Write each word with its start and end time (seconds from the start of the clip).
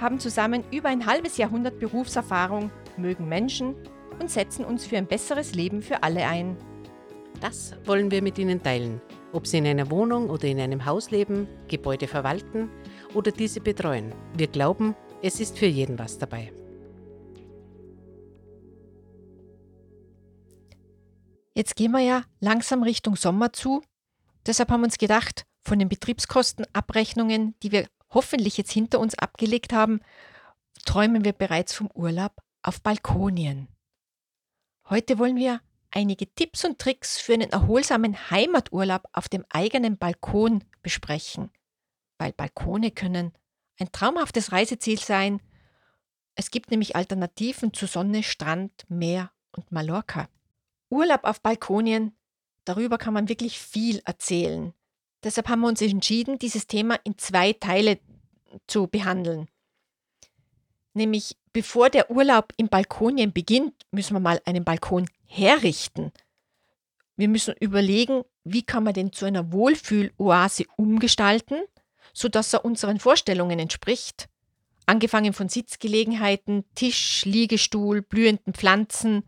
haben 0.00 0.18
zusammen 0.18 0.64
über 0.70 0.88
ein 0.88 1.06
halbes 1.06 1.36
Jahrhundert 1.36 1.78
Berufserfahrung, 1.78 2.70
mögen 2.96 3.28
Menschen 3.28 3.74
und 4.20 4.30
setzen 4.30 4.64
uns 4.64 4.86
für 4.86 4.96
ein 4.96 5.06
besseres 5.06 5.54
Leben 5.54 5.82
für 5.82 6.02
alle 6.02 6.26
ein. 6.26 6.56
Das 7.40 7.74
wollen 7.84 8.10
wir 8.10 8.22
mit 8.22 8.38
Ihnen 8.38 8.62
teilen, 8.62 9.00
ob 9.32 9.46
Sie 9.46 9.58
in 9.58 9.66
einer 9.66 9.90
Wohnung 9.90 10.30
oder 10.30 10.44
in 10.44 10.60
einem 10.60 10.84
Haus 10.86 11.10
leben, 11.10 11.46
Gebäude 11.68 12.06
verwalten 12.06 12.70
oder 13.14 13.30
diese 13.30 13.60
betreuen. 13.60 14.14
Wir 14.36 14.46
glauben, 14.46 14.94
es 15.22 15.40
ist 15.40 15.58
für 15.58 15.66
jeden 15.66 15.98
was 15.98 16.18
dabei. 16.18 16.52
Jetzt 21.54 21.74
gehen 21.74 21.92
wir 21.92 22.00
ja 22.00 22.22
langsam 22.40 22.82
Richtung 22.82 23.16
Sommer 23.16 23.52
zu. 23.52 23.82
Deshalb 24.46 24.70
haben 24.70 24.80
wir 24.80 24.86
uns 24.86 24.98
gedacht, 24.98 25.46
von 25.62 25.78
den 25.78 25.88
Betriebskostenabrechnungen, 25.88 27.54
die 27.62 27.72
wir 27.72 27.86
hoffentlich 28.16 28.56
jetzt 28.56 28.72
hinter 28.72 28.98
uns 28.98 29.14
abgelegt 29.14 29.74
haben, 29.74 30.00
träumen 30.86 31.22
wir 31.26 31.34
bereits 31.34 31.74
vom 31.74 31.90
Urlaub 31.92 32.32
auf 32.62 32.80
Balkonien. 32.80 33.68
Heute 34.88 35.18
wollen 35.18 35.36
wir 35.36 35.60
einige 35.90 36.26
Tipps 36.34 36.64
und 36.64 36.78
Tricks 36.78 37.18
für 37.18 37.34
einen 37.34 37.50
erholsamen 37.50 38.30
Heimaturlaub 38.30 39.02
auf 39.12 39.28
dem 39.28 39.44
eigenen 39.50 39.98
Balkon 39.98 40.64
besprechen, 40.80 41.50
weil 42.16 42.32
Balkone 42.32 42.90
können 42.90 43.32
ein 43.78 43.92
traumhaftes 43.92 44.50
Reiseziel 44.50 44.98
sein. 44.98 45.42
Es 46.36 46.50
gibt 46.50 46.70
nämlich 46.70 46.96
Alternativen 46.96 47.74
zu 47.74 47.86
Sonne, 47.86 48.22
Strand, 48.22 48.86
Meer 48.88 49.30
und 49.52 49.70
Mallorca. 49.72 50.30
Urlaub 50.88 51.24
auf 51.24 51.42
Balkonien, 51.42 52.16
darüber 52.64 52.96
kann 52.96 53.12
man 53.12 53.28
wirklich 53.28 53.58
viel 53.58 54.00
erzählen. 54.06 54.72
Deshalb 55.26 55.48
haben 55.48 55.62
wir 55.62 55.68
uns 55.68 55.82
entschieden, 55.82 56.38
dieses 56.38 56.68
Thema 56.68 57.00
in 57.02 57.18
zwei 57.18 57.52
Teile 57.52 57.98
zu 58.66 58.86
behandeln. 58.86 59.48
Nämlich 60.94 61.36
bevor 61.52 61.90
der 61.90 62.10
Urlaub 62.10 62.52
im 62.56 62.68
Balkonien 62.68 63.32
beginnt, 63.32 63.74
müssen 63.90 64.14
wir 64.14 64.20
mal 64.20 64.40
einen 64.44 64.64
Balkon 64.64 65.08
herrichten. 65.26 66.12
Wir 67.16 67.28
müssen 67.28 67.54
überlegen, 67.60 68.22
wie 68.44 68.62
kann 68.62 68.84
man 68.84 68.94
den 68.94 69.12
zu 69.12 69.24
einer 69.24 69.52
Wohlfühloase 69.52 70.64
umgestalten, 70.76 71.62
sodass 72.12 72.52
er 72.52 72.64
unseren 72.64 73.00
Vorstellungen 73.00 73.58
entspricht. 73.58 74.28
Angefangen 74.86 75.32
von 75.32 75.48
Sitzgelegenheiten, 75.48 76.64
Tisch, 76.74 77.24
Liegestuhl, 77.24 78.02
blühenden 78.02 78.54
Pflanzen. 78.54 79.24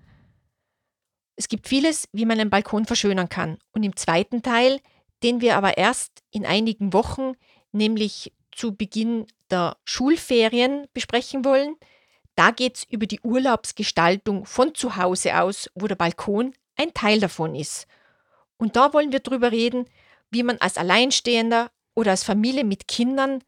Es 1.37 1.49
gibt 1.49 1.69
vieles, 1.69 2.09
wie 2.13 2.27
man 2.27 2.39
einen 2.39 2.51
Balkon 2.51 2.85
verschönern 2.85 3.29
kann. 3.29 3.59
Und 3.73 3.83
im 3.83 3.97
zweiten 3.97 4.43
Teil 4.43 4.81
den 5.23 5.41
wir 5.41 5.57
aber 5.57 5.77
erst 5.77 6.23
in 6.31 6.47
einigen 6.47 6.93
Wochen, 6.93 7.33
nämlich 7.73 8.33
zu 8.59 8.75
Beginn 8.75 9.27
der 9.51 9.77
Schulferien, 9.85 10.89
besprechen 10.93 11.45
wollen. 11.45 11.77
Da 12.35 12.51
geht 12.51 12.79
es 12.79 12.85
über 12.91 13.07
die 13.07 13.21
Urlaubsgestaltung 13.21 14.47
von 14.47 14.75
zu 14.75 14.97
Hause 14.97 15.41
aus, 15.41 15.71
wo 15.75 15.87
der 15.87 15.95
Balkon 15.95 16.55
ein 16.77 16.93
Teil 16.93 17.21
davon 17.21 17.55
ist. 17.55 17.87
Und 18.57 18.75
da 18.75 18.93
wollen 18.93 19.13
wir 19.13 19.21
darüber 19.21 19.53
reden, 19.53 19.89
wie 20.31 20.43
man 20.43 20.59
als 20.59 20.77
Alleinstehender 20.77 21.71
oder 21.95 22.11
als 22.11 22.25
Familie 22.25 22.65
mit 22.65 22.89
Kindern 22.89 23.45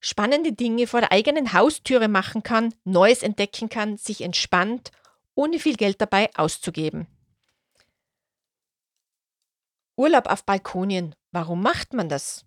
spannende 0.00 0.52
Dinge 0.52 0.86
vor 0.86 1.00
der 1.00 1.12
eigenen 1.12 1.54
Haustüre 1.54 2.08
machen 2.08 2.42
kann, 2.42 2.74
Neues 2.84 3.22
entdecken 3.22 3.70
kann, 3.70 3.96
sich 3.96 4.20
entspannt, 4.20 4.90
ohne 5.34 5.58
viel 5.58 5.76
Geld 5.76 6.02
dabei 6.02 6.28
auszugeben. 6.34 7.06
Urlaub 9.96 10.26
auf 10.26 10.44
Balkonien. 10.44 11.14
Warum 11.32 11.62
macht 11.62 11.94
man 11.94 12.10
das? 12.10 12.44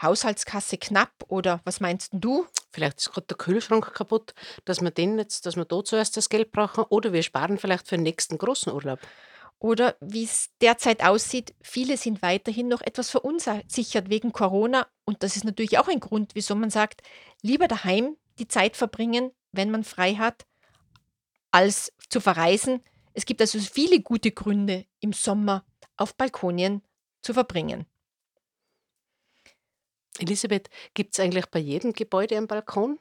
Haushaltskasse 0.00 0.78
knapp 0.78 1.12
oder 1.28 1.60
was 1.64 1.80
meinst 1.80 2.10
du? 2.12 2.46
Vielleicht 2.70 2.98
ist 2.98 3.12
gerade 3.12 3.26
der 3.26 3.36
Kühlschrank 3.36 3.92
kaputt, 3.94 4.34
dass 4.64 4.80
wir 4.80 4.90
den 4.90 5.18
jetzt, 5.18 5.46
dass 5.46 5.56
wir 5.56 5.64
da 5.64 5.82
zuerst 5.82 6.16
das 6.16 6.28
Geld 6.28 6.52
brauchen 6.52 6.84
oder 6.88 7.12
wir 7.12 7.22
sparen 7.22 7.58
vielleicht 7.58 7.88
für 7.88 7.96
den 7.96 8.04
nächsten 8.04 8.38
großen 8.38 8.72
Urlaub. 8.72 9.00
Oder 9.60 9.96
wie 10.00 10.24
es 10.24 10.50
derzeit 10.60 11.02
aussieht, 11.02 11.52
viele 11.60 11.96
sind 11.96 12.22
weiterhin 12.22 12.68
noch 12.68 12.80
etwas 12.80 13.10
verunsichert 13.10 14.08
wegen 14.08 14.32
Corona 14.32 14.86
und 15.04 15.22
das 15.22 15.34
ist 15.34 15.44
natürlich 15.44 15.78
auch 15.78 15.88
ein 15.88 16.00
Grund, 16.00 16.34
wieso 16.34 16.54
man 16.54 16.70
sagt, 16.70 17.02
lieber 17.42 17.66
daheim 17.66 18.16
die 18.38 18.46
Zeit 18.46 18.76
verbringen, 18.76 19.32
wenn 19.50 19.72
man 19.72 19.82
frei 19.82 20.14
hat, 20.14 20.46
als 21.50 21.92
zu 22.08 22.20
verreisen. 22.20 22.84
Es 23.14 23.26
gibt 23.26 23.40
also 23.40 23.58
viele 23.58 24.00
gute 24.00 24.30
Gründe 24.30 24.86
im 25.00 25.12
Sommer 25.12 25.64
auf 25.96 26.14
Balkonien 26.14 26.82
zu 27.22 27.34
verbringen. 27.34 27.86
Elisabeth, 30.18 30.68
gibt 30.94 31.14
es 31.14 31.20
eigentlich 31.20 31.46
bei 31.46 31.58
jedem 31.58 31.92
Gebäude 31.92 32.36
einen 32.36 32.46
Balkon? 32.46 32.98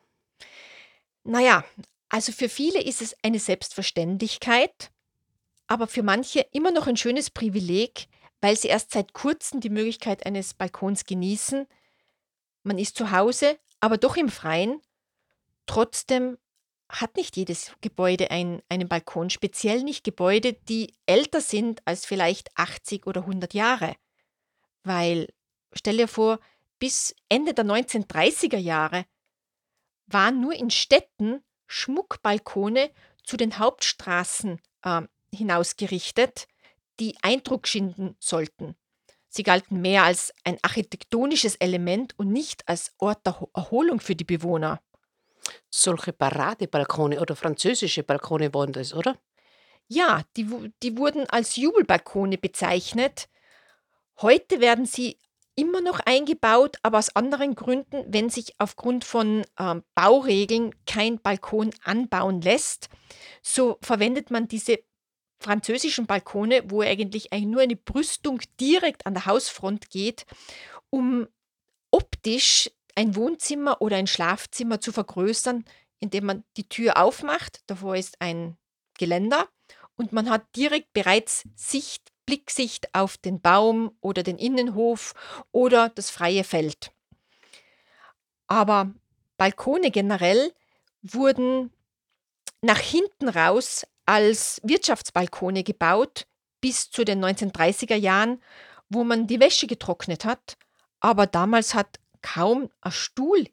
Naja, 1.24 1.66
also 2.10 2.32
für 2.32 2.50
viele 2.50 2.82
ist 2.82 3.02
es 3.02 3.16
eine 3.24 3.40
Selbstverständlichkeit, 3.40 4.92
aber 5.68 5.88
für 5.88 6.04
manche 6.04 6.46
immer 6.52 6.72
noch 6.72 6.88
ein 6.88 6.98
schönes 6.98 7.30
Privileg, 7.30 8.08
weil 8.40 8.56
sie 8.56 8.70
erst 8.70 8.92
seit 8.92 9.14
kurzem 9.14 9.60
die 9.60 9.70
Möglichkeit 9.70 10.26
eines 10.26 10.54
Balkons 10.54 11.06
genießen. 11.06 11.68
Man 12.64 12.78
ist 12.78 12.96
zu 12.96 13.12
Hause, 13.12 13.60
aber 13.80 13.98
doch 13.98 14.16
im 14.16 14.30
Freien. 14.30 14.82
Trotzdem 15.66 16.38
hat 16.90 17.18
nicht 17.18 17.36
jedes 17.36 17.74
Gebäude 17.82 18.32
ein, 18.32 18.62
einen 18.70 18.88
Balkon, 18.88 19.30
speziell 19.30 19.84
nicht 19.84 20.04
Gebäude, 20.06 20.54
die 20.54 20.94
älter 21.06 21.42
sind 21.42 21.82
als 21.86 22.06
vielleicht 22.06 22.50
80 22.58 23.06
oder 23.08 23.22
100 23.22 23.54
Jahre. 23.54 23.96
Weil, 24.84 25.28
stell 25.74 25.98
dir 25.98 26.08
vor, 26.08 26.40
bis 26.80 27.16
Ende 27.30 27.54
der 27.54 27.66
1930er 27.66 28.58
Jahre 28.58 29.06
waren 30.08 30.40
nur 30.40 30.54
in 30.54 30.70
Städten 30.70 31.44
Schmuckbalkone 31.68 32.92
zu 33.24 33.36
den 33.36 33.60
Hauptstraßen 33.60 34.62
äh, 34.84 35.02
hinausgerichtet, 35.34 36.48
die 37.00 37.16
Eindruck 37.22 37.68
schinden 37.68 38.16
sollten. 38.20 38.76
Sie 39.28 39.44
galten 39.44 39.82
mehr 39.82 40.04
als 40.04 40.34
ein 40.46 40.58
architektonisches 40.62 41.56
Element 41.56 42.18
und 42.18 42.32
nicht 42.32 42.68
als 42.68 42.94
Ort 42.98 43.26
der 43.28 43.48
Erholung 43.54 44.00
für 44.00 44.16
die 44.16 44.24
Bewohner 44.24 44.82
solche 45.70 46.14
Paradebalkone 46.14 47.20
oder 47.20 47.36
französische 47.36 48.04
Balkone 48.04 48.54
waren 48.54 48.74
das, 48.74 48.94
oder? 48.94 49.18
Ja, 49.88 50.24
die, 50.36 50.74
die 50.84 50.98
wurden 50.98 51.30
als 51.30 51.56
Jubelbalkone 51.56 52.38
bezeichnet. 52.38 53.30
Heute 54.22 54.60
werden 54.60 54.86
sie 54.86 55.18
immer 55.58 55.82
noch 55.82 56.00
eingebaut, 56.06 56.78
aber 56.84 57.00
aus 57.00 57.14
anderen 57.16 57.56
Gründen, 57.56 58.06
wenn 58.08 58.30
sich 58.30 58.54
aufgrund 58.60 59.04
von 59.04 59.44
ähm, 59.60 59.84
Bauregeln 59.96 60.74
kein 60.86 61.20
Balkon 61.20 61.72
anbauen 61.84 62.42
lässt, 62.42 62.90
so 63.42 63.78
verwendet 63.82 64.30
man 64.32 64.48
diese 64.48 64.80
französischen 65.40 66.06
Balkone, 66.06 66.64
wo 66.68 66.82
eigentlich 66.82 67.34
eigentlich 67.34 67.48
nur 67.48 67.62
eine 67.62 67.76
Brüstung 67.76 68.40
direkt 68.60 69.06
an 69.06 69.16
der 69.16 69.26
Hausfront 69.26 69.90
geht, 69.90 70.26
um 70.90 71.28
optisch 71.92 72.70
ein 72.96 73.16
Wohnzimmer 73.16 73.82
oder 73.82 73.98
ein 73.98 74.08
Schlafzimmer 74.08 74.80
zu 74.80 74.92
vergrößern, 74.92 75.66
indem 76.00 76.26
man 76.26 76.44
die 76.56 76.70
Tür 76.70 76.98
aufmacht. 76.98 77.62
Davor 77.68 77.96
ist 77.96 78.22
ein 78.22 78.58
Geländer 78.98 79.48
und 79.96 80.14
man 80.14 80.30
hat 80.30 80.44
direkt 80.56 80.94
bereits 80.94 81.44
Sicht, 81.56 82.12
Blicksicht 82.28 82.94
auf 82.94 83.18
den 83.18 83.42
Baum 83.42 83.92
oder 84.02 84.22
den 84.22 84.38
Innenhof 84.38 85.16
oder 85.52 85.90
das 85.90 86.12
freie 86.12 86.44
Feld. 86.44 86.92
Aber 88.46 88.94
Balkone 89.38 89.90
generell 89.90 90.54
wurden 91.02 91.72
nach 92.62 92.80
hinten 92.80 93.30
raus 93.30 93.88
als 94.06 94.62
Wirtschaftsbalkone 94.64 95.64
gebaut 95.64 96.28
bis 96.62 96.92
zu 96.92 97.04
den 97.04 97.24
1930er 97.24 97.96
Jahren, 97.96 98.42
wo 98.90 99.04
man 99.04 99.28
die 99.28 99.40
Wäsche 99.40 99.68
getrocknet 99.68 100.26
hat. 100.26 100.58
Aber 101.00 101.28
damals 101.28 101.74
hat 101.74 102.00
kaum 102.22 102.70
ein 102.82 102.92
Stuhl 102.92 103.48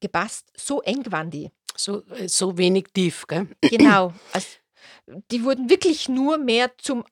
gepasst, 0.00 0.52
so 0.56 0.82
eng 0.82 1.10
waren 1.10 1.30
die. 1.30 1.50
So, 1.76 2.04
äh, 2.06 2.28
so 2.28 2.58
wenig 2.58 2.88
tief, 2.92 3.26
gell? 3.26 3.48
Genau. 3.62 4.12
Also, 4.32 4.48
die 5.30 5.44
wurden 5.44 5.68
wirklich 5.68 6.08
nur 6.08 6.38
mehr 6.38 6.70
zum 6.78 7.04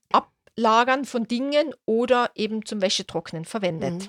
Ablagern 0.58 1.04
von 1.04 1.28
Dingen 1.28 1.72
oder 1.86 2.30
eben 2.34 2.66
zum 2.66 2.82
Wäschetrocknen 2.82 3.44
verwendet. 3.44 3.94
Mhm. 3.94 4.08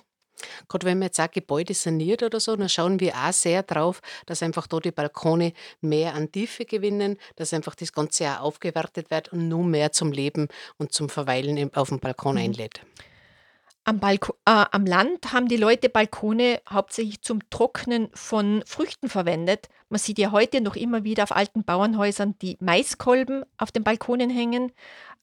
Gerade 0.68 0.88
wenn 0.88 1.00
man 1.00 1.08
jetzt 1.08 1.20
auch 1.20 1.30
Gebäude 1.30 1.74
saniert 1.74 2.24
oder 2.24 2.40
so, 2.40 2.56
dann 2.56 2.70
schauen 2.70 3.00
wir 3.00 3.14
auch 3.14 3.34
sehr 3.34 3.62
drauf, 3.62 4.02
dass 4.26 4.42
einfach 4.42 4.68
da 4.68 4.80
die 4.80 4.92
Balkone 4.92 5.54
mehr 5.82 6.16
an 6.16 6.32
Tiefe 6.32 6.66
gewinnen, 6.66 7.18
dass 7.36 7.54
einfach 7.54 7.76
das 7.76 7.92
Ganze 7.92 8.32
auch 8.32 8.46
aufgewertet 8.46 9.12
wird 9.12 9.32
und 9.34 9.48
nur 9.48 9.64
mehr 9.64 9.92
zum 9.92 10.12
Leben 10.12 10.48
und 10.78 10.92
zum 10.94 11.10
Verweilen 11.10 11.72
auf 11.76 11.90
dem 11.90 12.00
Balkon 12.00 12.36
Mhm. 12.36 12.42
einlädt. 12.42 12.82
Am, 13.86 14.00
Balko 14.00 14.34
äh, 14.46 14.66
am 14.72 14.86
Land 14.86 15.34
haben 15.34 15.48
die 15.48 15.58
Leute 15.58 15.90
Balkone 15.90 16.62
hauptsächlich 16.70 17.22
zum 17.22 17.50
Trocknen 17.50 18.10
von 18.14 18.62
Früchten 18.66 19.10
verwendet. 19.10 19.68
Man 19.90 20.00
sieht 20.00 20.20
ja 20.20 20.32
heute 20.32 20.62
noch 20.62 20.76
immer 20.76 21.04
wieder 21.04 21.24
auf 21.24 21.32
alten 21.36 21.64
Bauernhäusern 21.64 22.36
die 22.40 22.56
Maiskolben 22.60 23.44
auf 23.58 23.72
den 23.72 23.84
Balkonen 23.84 24.30
hängen, 24.30 24.72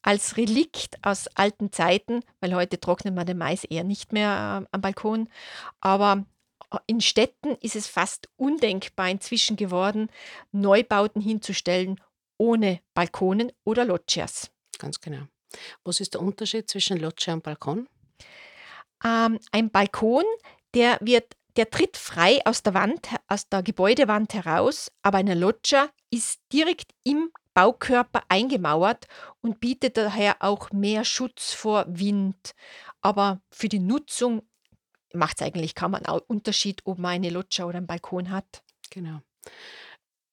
als 0.02 0.36
Relikt 0.36 0.96
aus 1.02 1.26
alten 1.34 1.72
Zeiten, 1.72 2.20
weil 2.40 2.54
heute 2.54 2.78
trocknet 2.78 3.14
man 3.14 3.26
den 3.26 3.38
Mais 3.38 3.64
eher 3.64 3.84
nicht 3.84 4.12
mehr 4.12 4.62
äh, 4.62 4.68
am 4.70 4.80
Balkon. 4.80 5.28
Aber 5.80 6.24
äh, 6.70 6.78
in 6.86 7.00
Städten 7.00 7.56
ist 7.60 7.76
es 7.76 7.86
fast 7.86 8.28
undenkbar 8.36 9.08
inzwischen 9.08 9.56
geworden, 9.56 10.08
Neubauten 10.52 11.20
hinzustellen 11.20 12.00
ohne 12.38 12.80
Balkonen 12.94 13.50
oder 13.64 13.84
Loggias. 13.84 14.50
Ganz 14.78 15.00
genau. 15.00 15.22
Was 15.84 16.00
ist 16.00 16.14
der 16.14 16.20
Unterschied 16.20 16.68
zwischen 16.68 16.98
Loggia 16.98 17.34
und 17.34 17.42
Balkon? 17.42 17.88
Ähm, 19.04 19.38
ein 19.52 19.70
Balkon, 19.70 20.24
der 20.74 20.98
wird 21.00 21.34
der 21.56 21.70
tritt 21.70 21.96
frei 21.96 22.40
aus 22.44 22.62
der 22.62 22.74
Wand, 22.74 23.08
aus 23.28 23.48
der 23.48 23.62
Gebäudewand 23.62 24.34
heraus, 24.34 24.90
aber 25.02 25.18
eine 25.18 25.34
Loggia 25.34 25.88
ist 26.10 26.40
direkt 26.52 26.92
im 27.02 27.30
Baukörper 27.56 28.22
eingemauert 28.28 29.06
und 29.40 29.60
bietet 29.60 29.96
daher 29.96 30.36
auch 30.40 30.72
mehr 30.72 31.06
Schutz 31.06 31.54
vor 31.54 31.86
Wind. 31.88 32.54
Aber 33.00 33.40
für 33.50 33.70
die 33.70 33.78
Nutzung 33.78 34.42
macht 35.14 35.40
es 35.40 35.46
eigentlich 35.46 35.74
kaum 35.74 35.94
einen 35.94 36.04
Au- 36.06 36.20
Unterschied, 36.26 36.82
ob 36.84 36.98
man 36.98 37.12
eine 37.12 37.30
Loggia 37.30 37.64
oder 37.64 37.78
einen 37.78 37.86
Balkon 37.86 38.30
hat. 38.30 38.62
Genau. 38.90 39.20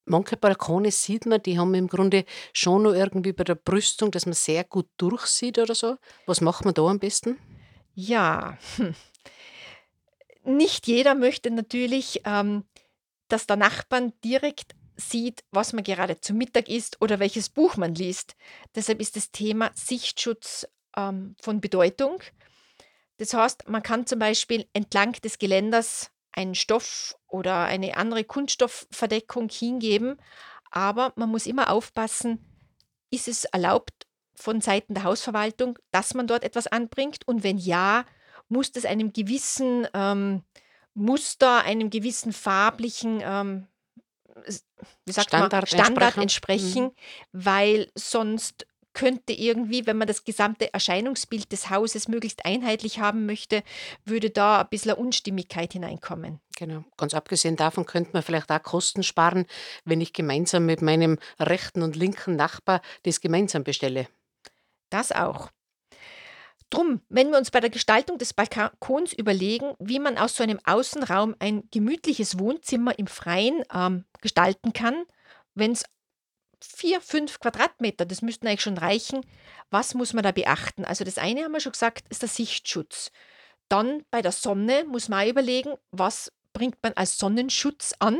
Manche 0.04 0.36
Balkone 0.36 0.92
sieht 0.92 1.26
man, 1.26 1.42
die 1.42 1.58
haben 1.58 1.74
im 1.76 1.88
Grunde 1.88 2.26
schon 2.52 2.84
noch 2.84 2.92
irgendwie 2.94 3.32
bei 3.32 3.46
der 3.46 3.56
Brüstung, 3.56 4.12
dass 4.12 4.26
man 4.26 4.34
sehr 4.34 4.66
gut 4.66 4.90
durchsieht 4.98 5.58
oder 5.60 5.76
so. 5.76 5.96
Was 6.26 6.42
macht 6.42 6.66
man 6.66 6.74
da 6.74 6.82
am 6.88 7.00
besten? 7.00 7.40
Ja, 7.96 8.58
hm. 8.76 8.96
nicht 10.44 10.88
jeder 10.88 11.16
möchte 11.16 11.52
natürlich, 11.52 12.20
ähm, 12.26 12.66
dass 13.30 13.48
der 13.48 13.56
Nachbarn 13.56 14.12
direkt 14.26 14.76
sieht, 14.96 15.44
was 15.52 15.74
man 15.74 15.84
gerade 15.84 16.20
zu 16.20 16.34
Mittag 16.34 16.70
isst 16.70 17.02
oder 17.02 17.20
welches 17.20 17.50
Buch 17.50 17.78
man 17.78 17.96
liest. 17.96 18.36
Deshalb 18.76 19.02
ist 19.02 19.16
das 19.16 19.32
Thema 19.32 19.72
Sichtschutz 19.74 20.68
ähm, 20.96 21.36
von 21.42 21.62
Bedeutung. 21.62 22.22
Das 23.18 23.34
heißt, 23.34 23.70
man 23.70 23.84
kann 23.84 24.06
zum 24.06 24.20
Beispiel 24.20 24.68
entlang 24.74 25.14
des 25.14 25.38
Geländers 25.38 26.12
einen 26.32 26.56
Stoff 26.56 27.16
oder 27.28 27.66
eine 27.66 27.96
andere 27.98 28.24
Kunststoffverdeckung 28.24 29.50
hingeben, 29.50 30.18
aber 30.72 31.14
man 31.16 31.30
muss 31.30 31.46
immer 31.46 31.70
aufpassen, 31.70 32.44
ist 33.12 33.28
es 33.28 33.46
erlaubt 33.46 34.08
von 34.36 34.60
Seiten 34.62 34.96
der 34.96 35.04
Hausverwaltung, 35.04 35.78
dass 35.92 36.16
man 36.16 36.26
dort 36.26 36.44
etwas 36.44 36.66
anbringt? 36.66 37.28
Und 37.28 37.44
wenn 37.44 37.60
ja, 37.60 38.06
muss 38.50 38.72
das 38.72 38.86
einem 38.86 39.14
gewissen 39.14 39.88
ähm, 39.94 40.44
Muster, 40.96 41.64
einem 41.64 41.92
gewissen 41.92 42.34
farblichen, 42.34 43.22
ähm, 43.24 43.68
wie 45.06 45.12
sagt 45.12 45.32
man, 45.32 45.42
Standard 45.42 45.70
Standard 45.70 46.18
entsprechen. 46.18 46.86
entsprechen, 46.86 46.92
weil 47.32 47.92
sonst 47.96 48.66
könnte 48.94 49.34
irgendwie, 49.34 49.86
wenn 49.86 49.98
man 49.98 50.08
das 50.08 50.24
gesamte 50.24 50.74
Erscheinungsbild 50.74 51.52
des 51.52 51.70
Hauses 51.70 52.08
möglichst 52.08 52.46
einheitlich 52.46 53.00
haben 53.00 53.26
möchte, 53.26 53.64
würde 54.06 54.30
da 54.30 54.62
ein 54.62 54.70
bisschen 54.70 54.94
Unstimmigkeit 54.94 55.74
hineinkommen. 55.74 56.40
Genau. 56.58 56.84
Ganz 56.98 57.14
abgesehen 57.14 57.56
davon 57.56 57.86
könnte 57.86 58.12
man 58.14 58.24
vielleicht 58.24 58.52
auch 58.52 58.62
Kosten 58.62 59.04
sparen, 59.04 59.48
wenn 59.84 60.02
ich 60.02 60.14
gemeinsam 60.14 60.66
mit 60.66 60.82
meinem 60.82 61.18
rechten 61.40 61.82
und 61.82 61.96
linken 61.96 62.36
Nachbar 62.36 62.82
das 63.04 63.20
gemeinsam 63.20 63.64
bestelle. 63.64 64.08
Das 64.90 65.12
auch. 65.12 65.50
Drum, 66.74 67.02
wenn 67.10 67.30
wir 67.30 67.38
uns 67.38 67.52
bei 67.52 67.60
der 67.60 67.70
Gestaltung 67.70 68.18
des 68.18 68.34
Balkons 68.34 69.14
überlegen, 69.14 69.76
wie 69.78 70.00
man 70.00 70.18
aus 70.18 70.36
so 70.36 70.42
einem 70.44 70.60
Außenraum 70.64 71.36
ein 71.38 71.70
gemütliches 71.70 72.40
Wohnzimmer 72.40 72.98
im 72.98 73.06
Freien 73.06 73.64
ähm, 73.72 74.06
gestalten 74.22 74.74
kann, 74.74 75.06
wenn 75.54 75.74
es 75.74 75.86
vier, 76.60 77.00
fünf 77.00 77.40
Quadratmeter, 77.40 78.06
das 78.06 78.24
müssten 78.24 78.48
eigentlich 78.48 78.62
schon 78.62 78.80
reichen, 78.80 79.22
was 79.70 79.94
muss 79.94 80.14
man 80.14 80.24
da 80.24 80.32
beachten? 80.32 80.84
Also 80.84 81.04
das 81.04 81.20
eine 81.20 81.44
haben 81.44 81.52
wir 81.52 81.60
schon 81.60 81.74
gesagt, 81.74 82.06
ist 82.10 82.24
der 82.24 82.30
Sichtschutz. 82.30 83.12
Dann 83.70 84.04
bei 84.10 84.24
der 84.24 84.32
Sonne 84.32 84.84
muss 84.86 85.10
man 85.10 85.26
auch 85.26 85.30
überlegen, 85.30 85.76
was 85.92 86.32
bringt 86.54 86.78
man 86.82 86.94
als 86.94 87.20
Sonnenschutz 87.20 87.94
an? 88.00 88.18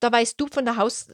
Da 0.00 0.12
weißt 0.12 0.40
du 0.40 0.46
von 0.46 0.64
der 0.64 0.76
Haus, 0.76 1.08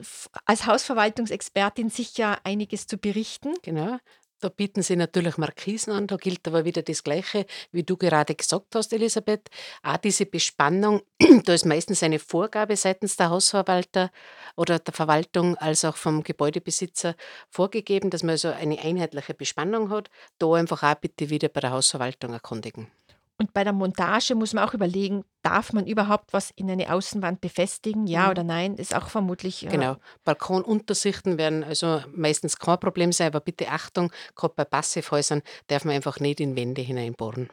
als 0.44 0.66
Hausverwaltungsexpertin 0.66 1.88
sicher 1.88 2.38
einiges 2.44 2.86
zu 2.86 2.98
berichten. 2.98 3.54
Genau. 3.62 3.98
Da 4.42 4.48
bieten 4.48 4.82
sie 4.82 4.96
natürlich 4.96 5.38
Markisen 5.38 5.92
an. 5.92 6.08
Da 6.08 6.16
gilt 6.16 6.48
aber 6.48 6.64
wieder 6.64 6.82
das 6.82 7.04
Gleiche, 7.04 7.46
wie 7.70 7.84
du 7.84 7.96
gerade 7.96 8.34
gesagt 8.34 8.74
hast, 8.74 8.92
Elisabeth. 8.92 9.48
Auch 9.84 9.98
diese 9.98 10.26
Bespannung, 10.26 11.02
da 11.44 11.54
ist 11.54 11.64
meistens 11.64 12.02
eine 12.02 12.18
Vorgabe 12.18 12.74
seitens 12.74 13.16
der 13.16 13.30
Hausverwalter 13.30 14.10
oder 14.56 14.80
der 14.80 14.92
Verwaltung 14.92 15.56
als 15.58 15.84
auch 15.84 15.94
vom 15.94 16.24
Gebäudebesitzer 16.24 17.14
vorgegeben, 17.50 18.10
dass 18.10 18.24
man 18.24 18.30
also 18.30 18.48
eine 18.48 18.80
einheitliche 18.80 19.34
Bespannung 19.34 19.90
hat. 19.90 20.10
Da 20.38 20.52
einfach 20.54 20.82
auch 20.82 20.96
bitte 20.96 21.30
wieder 21.30 21.48
bei 21.48 21.60
der 21.60 21.70
Hausverwaltung 21.70 22.32
erkundigen. 22.32 22.90
Und 23.38 23.52
bei 23.54 23.64
der 23.64 23.72
Montage 23.72 24.34
muss 24.34 24.52
man 24.52 24.62
auch 24.68 24.74
überlegen, 24.74 25.24
darf 25.42 25.72
man 25.72 25.86
überhaupt 25.86 26.32
was 26.32 26.50
in 26.54 26.70
eine 26.70 26.92
Außenwand 26.92 27.40
befestigen? 27.40 28.06
Ja 28.06 28.24
Mhm. 28.24 28.30
oder 28.30 28.44
nein? 28.44 28.74
Ist 28.76 28.94
auch 28.94 29.08
vermutlich. 29.08 29.64
äh, 29.66 29.68
Genau. 29.70 29.96
Balkonuntersichten 30.24 31.38
werden 31.38 31.64
also 31.64 32.02
meistens 32.14 32.56
kein 32.58 32.78
Problem 32.78 33.10
sein, 33.10 33.28
aber 33.28 33.40
bitte 33.40 33.68
Achtung, 33.68 34.12
gerade 34.36 34.54
bei 34.54 34.64
Passivhäusern 34.64 35.42
darf 35.66 35.84
man 35.84 35.94
einfach 35.96 36.20
nicht 36.20 36.40
in 36.40 36.54
Wände 36.56 36.82
hineinbohren. 36.82 37.48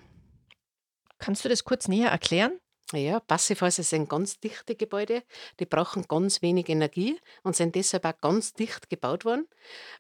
Kannst 1.18 1.44
du 1.44 1.50
das 1.50 1.64
kurz 1.64 1.88
näher 1.88 2.10
erklären? 2.10 2.60
Ja, 2.94 3.20
Passivhäuser 3.20 3.84
sind 3.84 4.10
ganz 4.10 4.40
dichte 4.40 4.74
Gebäude, 4.74 5.22
die 5.60 5.68
brauchen 5.68 6.08
ganz 6.08 6.42
wenig 6.42 6.70
Energie 6.70 7.20
und 7.44 7.56
sind 7.56 7.76
deshalb 7.76 8.04
auch 8.04 8.20
ganz 8.20 8.54
dicht 8.54 8.90
gebaut 8.90 9.26
worden. 9.26 9.48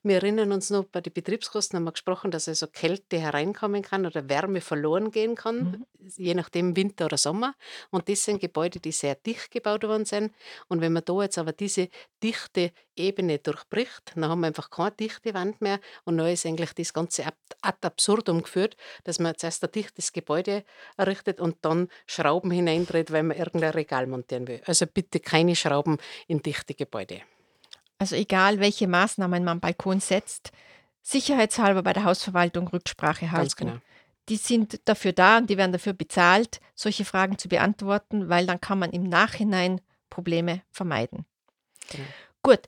Wir 0.01 0.15
erinnern 0.15 0.51
uns 0.51 0.71
noch, 0.71 0.85
bei 0.85 0.99
den 0.99 1.13
Betriebskosten 1.13 1.77
haben 1.77 1.83
wir 1.83 1.91
gesprochen, 1.91 2.31
dass 2.31 2.47
also 2.47 2.65
Kälte 2.65 3.19
hereinkommen 3.19 3.83
kann 3.83 4.07
oder 4.07 4.27
Wärme 4.27 4.59
verloren 4.59 5.11
gehen 5.11 5.35
kann, 5.35 5.85
je 6.17 6.33
nachdem 6.33 6.75
Winter 6.75 7.05
oder 7.05 7.17
Sommer. 7.17 7.53
Und 7.91 8.09
das 8.09 8.25
sind 8.25 8.41
Gebäude, 8.41 8.79
die 8.79 8.91
sehr 8.91 9.13
dicht 9.13 9.51
gebaut 9.51 9.83
worden 9.83 10.05
sind. 10.05 10.33
Und 10.67 10.81
wenn 10.81 10.93
man 10.93 11.05
da 11.05 11.21
jetzt 11.21 11.37
aber 11.37 11.51
diese 11.51 11.89
dichte 12.23 12.71
Ebene 12.99 13.39
durchbricht, 13.39 14.11
dann 14.13 14.25
haben 14.29 14.41
wir 14.41 14.47
einfach 14.47 14.69
keine 14.69 14.91
dichte 14.91 15.33
Wand 15.33 15.61
mehr 15.61 15.79
und 16.03 16.17
dann 16.17 16.27
ist 16.27 16.45
eigentlich 16.45 16.73
das 16.73 16.93
Ganze 16.93 17.25
ad 17.25 17.87
absurdum 17.87 18.43
geführt, 18.43 18.77
dass 19.05 19.19
man 19.19 19.37
zuerst 19.37 19.63
ein 19.63 19.71
dichtes 19.71 20.13
Gebäude 20.13 20.63
errichtet 20.97 21.39
und 21.39 21.57
dann 21.61 21.87
Schrauben 22.05 22.51
hineindreht, 22.51 23.11
weil 23.11 23.23
man 23.23 23.37
irgendein 23.37 23.71
Regal 23.71 24.07
montieren 24.07 24.47
will. 24.47 24.61
Also 24.65 24.85
bitte 24.85 25.19
keine 25.19 25.55
Schrauben 25.55 25.97
in 26.27 26.41
dichte 26.41 26.75
Gebäude. 26.75 27.21
Also 27.97 28.15
egal, 28.15 28.59
welche 28.59 28.87
Maßnahmen 28.87 29.43
man 29.43 29.53
am 29.53 29.59
Balkon 29.59 29.99
setzt, 29.99 30.51
sicherheitshalber 31.01 31.83
bei 31.83 31.93
der 31.93 32.05
Hausverwaltung 32.05 32.67
Rücksprache 32.67 33.31
halten. 33.31 33.43
Ganz 33.43 33.55
genau. 33.55 33.77
Die 34.29 34.37
sind 34.37 34.79
dafür 34.85 35.11
da 35.11 35.37
und 35.37 35.49
die 35.49 35.57
werden 35.57 35.71
dafür 35.71 35.93
bezahlt, 35.93 36.59
solche 36.75 37.03
Fragen 37.03 37.37
zu 37.37 37.49
beantworten, 37.49 38.29
weil 38.29 38.45
dann 38.45 38.61
kann 38.61 38.79
man 38.79 38.91
im 38.91 39.03
Nachhinein 39.03 39.81
Probleme 40.09 40.61
vermeiden. 40.69 41.25
Genau. 41.89 42.05
Gut, 42.43 42.61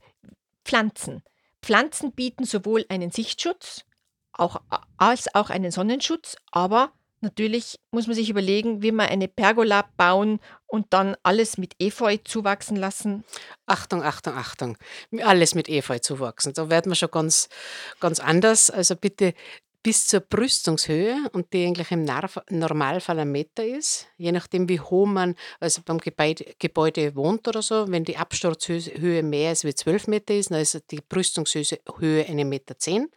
Pflanzen. 0.65 1.24
Pflanzen 1.62 2.12
bieten 2.13 2.44
sowohl 2.44 2.86
einen 2.89 3.12
Sichtschutz 3.12 3.86
auch, 4.34 4.62
als 4.98 5.34
auch 5.36 5.50
einen 5.50 5.72
Sonnenschutz, 5.72 6.36
aber 6.51 6.91
natürlich 7.20 7.80
muss 7.91 8.08
man 8.08 8.15
sich 8.15 8.30
überlegen, 8.30 8.82
wie 8.82 8.91
man 8.91 9.08
eine 9.08 9.27
Pergola 9.27 9.88
bauen 9.98 10.39
und 10.65 10.88
dann 10.91 11.15
alles 11.24 11.58
mit 11.58 11.75
Efeu 11.80 12.18
zuwachsen 12.24 12.77
lassen. 12.77 13.24
Achtung, 13.65 14.03
Achtung, 14.03 14.34
Achtung. 14.34 14.77
Alles 15.22 15.53
mit 15.53 15.70
Efeu 15.70 16.00
zuwachsen. 16.00 16.53
Da 16.53 16.70
werden 16.70 16.91
wir 16.91 16.96
schon 16.96 17.12
ganz, 17.12 17.50
ganz 18.00 18.20
anders. 18.20 18.72
Also 18.72 18.96
bitte 18.96 19.34
bis 19.84 20.08
zur 20.08 20.20
Brüstungshöhe 20.20 21.30
und 21.34 21.54
die 21.54 21.66
eigentlich 21.66 21.92
im 21.92 22.06
Normalfall 22.50 23.20
ein 23.20 23.32
Meter 23.32 23.66
ist, 23.66 24.08
je 24.18 24.32
nachdem 24.32 24.70
wie 24.70 24.80
hoch 24.80 25.08
man 25.08 25.36
also 25.60 25.82
beim 25.84 25.98
Gebäude, 25.98 27.16
wohnt 27.16 27.48
oder 27.48 27.62
so, 27.62 27.90
wenn 27.90 28.04
die 28.04 28.18
Absturzhöhe 28.18 29.24
mehr 29.24 29.50
als 29.50 29.64
wie 29.64 29.74
12 29.74 30.08
Meter 30.08 30.36
ist, 30.36 30.52
dann 30.52 30.62
ist 30.62 30.84
die 30.92 31.02
Brüstungshöhe 31.02 31.64
1,10 31.64 32.46
Meter. 32.46 32.78
Zehn. 32.78 33.10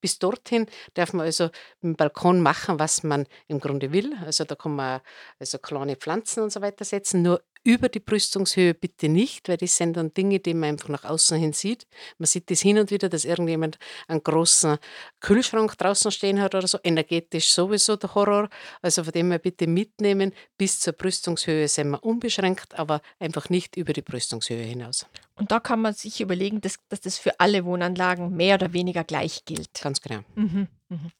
Bis 0.00 0.18
dorthin 0.18 0.66
darf 0.94 1.12
man 1.12 1.26
also 1.26 1.50
im 1.82 1.96
Balkon 1.96 2.40
machen, 2.40 2.78
was 2.78 3.02
man 3.02 3.26
im 3.48 3.58
Grunde 3.58 3.92
will. 3.92 4.14
Also 4.24 4.44
da 4.44 4.54
kann 4.54 4.76
man 4.76 5.00
also 5.38 5.58
kleine 5.58 5.96
Pflanzen 5.96 6.42
und 6.42 6.52
so 6.52 6.60
weiter 6.60 6.84
setzen, 6.84 7.22
nur 7.22 7.42
Über 7.64 7.88
die 7.88 8.00
Brüstungshöhe 8.00 8.74
bitte 8.74 9.08
nicht, 9.08 9.48
weil 9.48 9.56
das 9.56 9.76
sind 9.76 9.96
dann 9.96 10.12
Dinge, 10.12 10.40
die 10.40 10.52
man 10.52 10.70
einfach 10.70 10.88
nach 10.88 11.04
außen 11.04 11.38
hin 11.38 11.52
sieht. 11.52 11.86
Man 12.18 12.26
sieht 12.26 12.50
das 12.50 12.60
hin 12.60 12.76
und 12.78 12.90
wieder, 12.90 13.08
dass 13.08 13.24
irgendjemand 13.24 13.78
einen 14.08 14.22
großen 14.22 14.78
Kühlschrank 15.20 15.78
draußen 15.78 16.10
stehen 16.10 16.40
hat 16.40 16.56
oder 16.56 16.66
so. 16.66 16.78
Energetisch 16.82 17.50
sowieso 17.52 17.94
der 17.94 18.14
Horror. 18.16 18.48
Also 18.80 19.04
von 19.04 19.12
dem 19.12 19.30
her 19.30 19.38
bitte 19.38 19.68
mitnehmen. 19.68 20.32
Bis 20.58 20.80
zur 20.80 20.94
Brüstungshöhe 20.94 21.68
sind 21.68 21.90
wir 21.90 22.02
unbeschränkt, 22.02 22.76
aber 22.76 23.00
einfach 23.20 23.48
nicht 23.48 23.76
über 23.76 23.92
die 23.92 24.02
Brüstungshöhe 24.02 24.64
hinaus. 24.64 25.06
Und 25.36 25.52
da 25.52 25.60
kann 25.60 25.80
man 25.80 25.94
sich 25.94 26.20
überlegen, 26.20 26.60
dass, 26.60 26.78
dass 26.88 27.00
das 27.00 27.16
für 27.16 27.38
alle 27.38 27.64
Wohnanlagen 27.64 28.34
mehr 28.34 28.56
oder 28.56 28.72
weniger 28.72 29.04
gleich 29.04 29.44
gilt. 29.44 29.80
Ganz 29.80 30.00
genau. 30.00 30.22
Mhm, 30.34 30.66
mhm. 30.88 31.12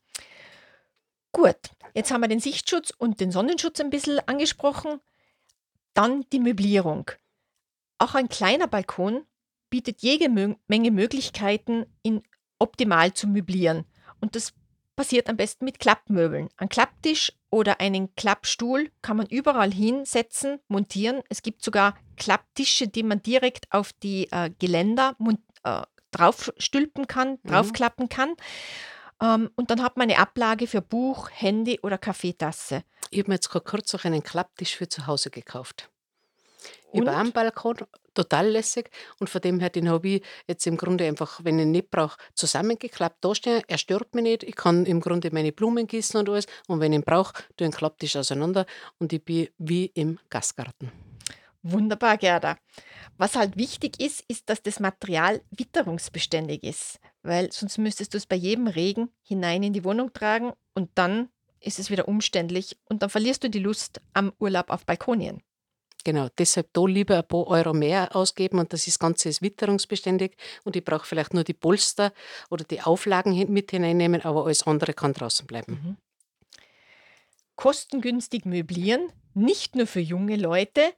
Gut, 1.31 1.57
jetzt 1.95 2.11
haben 2.11 2.21
wir 2.21 2.29
den 2.29 2.41
Sichtschutz 2.41 2.93
und 2.97 3.21
den 3.21 3.31
Sonnenschutz 3.31 3.81
ein 3.81 3.91
bisschen 3.91 4.21
angesprochen. 4.27 5.01
Dann 5.95 6.25
die 6.33 6.41
Möblierung. 6.41 7.11
Auch 7.99 8.15
ein 8.15 8.29
kleiner 8.29 8.67
Balkon 8.67 9.25
bietet 9.71 10.03
jede 10.03 10.29
Menge 10.29 10.91
Möglichkeiten, 10.91 11.87
ihn 12.03 12.23
optimal 12.59 13.13
zu 13.15 13.27
möblieren. 13.27 13.85
Und 14.21 14.37
das 14.37 14.55
passiert 14.97 15.29
am 15.29 15.37
besten 15.37 15.65
mit 15.65 15.79
Klappmöbeln. 15.79 16.49
Ein 16.57 16.69
Klapptisch 16.69 17.33
oder 17.51 17.81
einen 17.81 18.15
Klappstuhl 18.15 18.91
kann 19.01 19.17
man 19.17 19.27
überall 19.27 19.73
hinsetzen, 19.73 20.61
montieren. 20.69 21.23
Es 21.29 21.43
gibt 21.43 21.63
sogar 21.63 21.97
Klapptische, 22.17 22.89
die 22.89 23.03
man 23.03 23.23
direkt 23.23 23.73
auf 23.73 23.93
die 23.93 24.29
äh, 24.31 24.51
Geländer 24.59 25.17
äh, 25.65 25.83
draufstülpen 26.11 27.07
kann, 27.07 27.39
Mhm. 27.43 27.49
draufklappen 27.49 28.09
kann. 28.09 28.35
Ähm, 29.23 29.51
und 29.55 29.71
dann 29.71 29.83
hat 29.83 29.97
man 29.97 30.11
eine 30.11 30.19
Ablage 30.19 30.67
für 30.67 30.83
Buch, 30.83 31.31
Handy 31.33 31.79
oder 31.83 31.97
Kaffeetasse. 31.97 32.83
Ich 33.11 33.21
habe 33.21 33.31
mir 33.31 33.37
jetzt 33.37 33.49
gerade 33.49 33.65
kurz 33.65 33.95
auch 33.95 34.05
einen 34.05 34.23
Klapptisch 34.23 34.77
für 34.77 34.89
zu 34.89 35.07
Hause 35.07 35.31
gekauft. 35.31 35.89
Und? 36.91 37.09
auch 37.09 37.17
einen 37.17 37.33
Balkon, 37.33 37.77
total 38.15 38.49
lässig. 38.49 38.91
Und 39.19 39.31
von 39.31 39.41
dem 39.41 39.61
her, 39.61 39.71
den 39.71 39.89
habe 39.89 40.09
ich 40.09 40.23
jetzt 40.47 40.67
im 40.67 40.77
Grunde 40.77 41.07
einfach, 41.07 41.41
wenn 41.43 41.59
ich 41.59 41.65
ihn 41.65 41.71
nicht 41.71 41.91
brauche, 41.91 42.19
zusammengeklappt 42.35 43.25
dastehen. 43.25 43.63
Er 43.67 43.79
stört 43.79 44.15
mich 44.15 44.25
nicht. 44.25 44.43
Ich 44.43 44.57
kann 44.57 44.85
im 44.85 45.01
Grunde 45.01 45.31
meine 45.33 45.53
Blumen 45.53 45.87
gießen 45.87 46.21
und 46.21 46.29
alles. 46.29 46.47
Und 46.67 46.81
wenn 46.81 46.93
ich 46.93 46.99
ihn 46.99 47.05
brauche, 47.05 47.33
tue 47.33 47.45
ich 47.45 47.57
den 47.57 47.73
Klapptisch 47.73 48.17
auseinander 48.17 48.67
und 48.99 49.13
ich 49.13 49.25
bin 49.25 49.49
wie 49.59 49.87
im 49.87 50.19
Gastgarten. 50.29 51.12
Wunderbar, 51.63 52.19
Gerda. 52.19 52.57
Was 53.19 53.37
halt 53.37 53.57
wichtig 53.57 54.01
ist, 54.01 54.25
ist, 54.27 54.49
dass 54.51 54.63
das 54.63 54.81
Material 54.81 55.43
witterungsbeständig 55.51 56.65
ist, 56.65 56.99
weil 57.23 57.53
sonst 57.53 57.79
müsstest 57.79 58.15
du 58.15 58.19
es 58.19 58.27
bei 58.27 58.37
jedem 58.37 58.67
Regen 58.67 59.11
hinein 59.23 59.63
in 59.63 59.73
die 59.73 59.85
Wohnung 59.85 60.13
tragen 60.13 60.53
und 60.75 60.91
dann 60.97 61.29
ist 61.61 61.79
es 61.79 61.91
wieder 61.91 62.09
umständlich 62.09 62.77
und 62.89 63.03
dann 63.03 63.11
verlierst 63.11 63.45
du 63.45 63.51
die 63.51 63.61
Lust 63.61 64.01
am 64.13 64.33
Urlaub 64.41 64.71
auf 64.71 64.85
Balkonien. 64.85 65.43
Genau, 66.05 66.29
deshalb 66.37 66.73
da 66.73 66.85
lieber 66.85 67.19
ein 67.19 67.29
paar 67.29 67.47
Euro 67.47 67.73
mehr 67.73 68.17
ausgeben 68.17 68.59
und 68.59 68.73
das 68.73 68.89
ist- 68.89 68.99
Ganze 68.99 69.29
ist 69.29 69.41
witterungsbeständig 69.41 70.37
und 70.65 70.75
ich 70.75 70.85
brauche 70.85 71.07
vielleicht 71.07 71.33
nur 71.33 71.45
die 71.45 71.55
Polster 71.55 72.13
oder 72.51 72.65
die 72.65 72.81
Auflagen 72.81 73.53
mit 73.53 73.71
hineinnehmen, 73.71 74.23
aber 74.23 74.47
alles 74.47 74.67
andere 74.67 74.95
kann 74.95 75.13
draußen 75.13 75.47
bleiben. 75.47 75.73
Mhm. 75.73 75.97
Kostengünstig 77.55 78.47
möblieren, 78.47 79.13
nicht 79.35 79.77
nur 79.77 79.87
für 79.87 80.01
junge 80.01 80.35
Leute, 80.35 80.93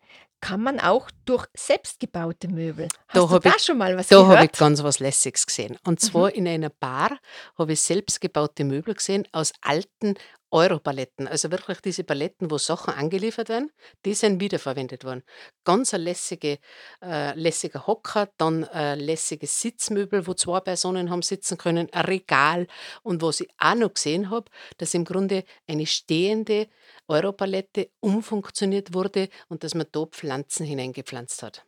kann 0.45 0.61
man 0.63 0.79
auch 0.79 1.11
durch 1.25 1.47
selbstgebaute 1.57 2.49
Möbel. 2.49 2.89
Hast 3.09 3.17
Da 3.17 3.21
du 3.27 3.39
da 3.39 3.53
ich- 3.57 3.63
schon 3.65 3.79
mal 3.79 3.97
was 3.97 4.09
Da 4.09 4.17
habe 4.19 4.35
ich 4.35 4.53
gehört? 4.53 4.59
ganz 4.59 4.83
was 4.83 4.99
Lässiges 4.99 5.47
gesehen. 5.47 5.79
Und 5.87 6.01
zwar 6.01 6.35
in 6.35 6.47
einer 6.47 6.69
Bar 6.69 7.19
habe 7.59 7.73
ich 7.73 7.81
selbstgebaute 7.81 8.65
Möbel 8.65 8.93
gesehen 8.95 9.27
aus 9.33 9.53
alten 9.63 10.15
Europaletten. 10.55 11.27
Also 11.27 11.51
wirklich 11.51 11.81
diese 11.81 12.05
Paletten, 12.05 12.49
wo 12.49 12.59
Sachen 12.59 12.95
angeliefert 12.95 13.49
werden, 13.49 13.73
die 14.05 14.15
sind 14.15 14.41
wiederverwendet 14.41 15.05
worden. 15.05 15.25
Ganz 15.65 15.93
ein 15.93 16.03
lässige, 16.03 16.59
äh, 17.03 17.37
lässiger 17.39 17.89
Hocker, 17.89 18.29
dann 18.39 18.63
ein 18.65 19.01
lässiges 19.01 19.61
Sitzmöbel, 19.61 20.29
wo 20.29 20.35
zwei 20.35 20.61
Personen 20.61 21.11
haben 21.11 21.23
sitzen 21.23 21.59
können, 21.59 21.89
ein 21.93 22.05
Regal. 22.05 22.69
Und 23.03 23.21
was 23.21 23.41
ich 23.41 23.49
auch 23.59 23.75
noch 23.75 23.95
gesehen 23.95 24.31
habe, 24.31 24.49
dass 24.79 24.95
im 24.95 25.05
Grunde 25.05 25.43
eine 25.67 25.87
stehende 25.87 26.69
Europalette 27.09 27.91
umfunktioniert 27.99 28.95
wurde 28.95 29.31
und 29.49 29.65
dass 29.65 29.75
man 29.75 29.87
da 29.91 30.07
Pflanzen 30.07 30.65
hineingepflanzt 30.65 31.43
hat. 31.43 31.65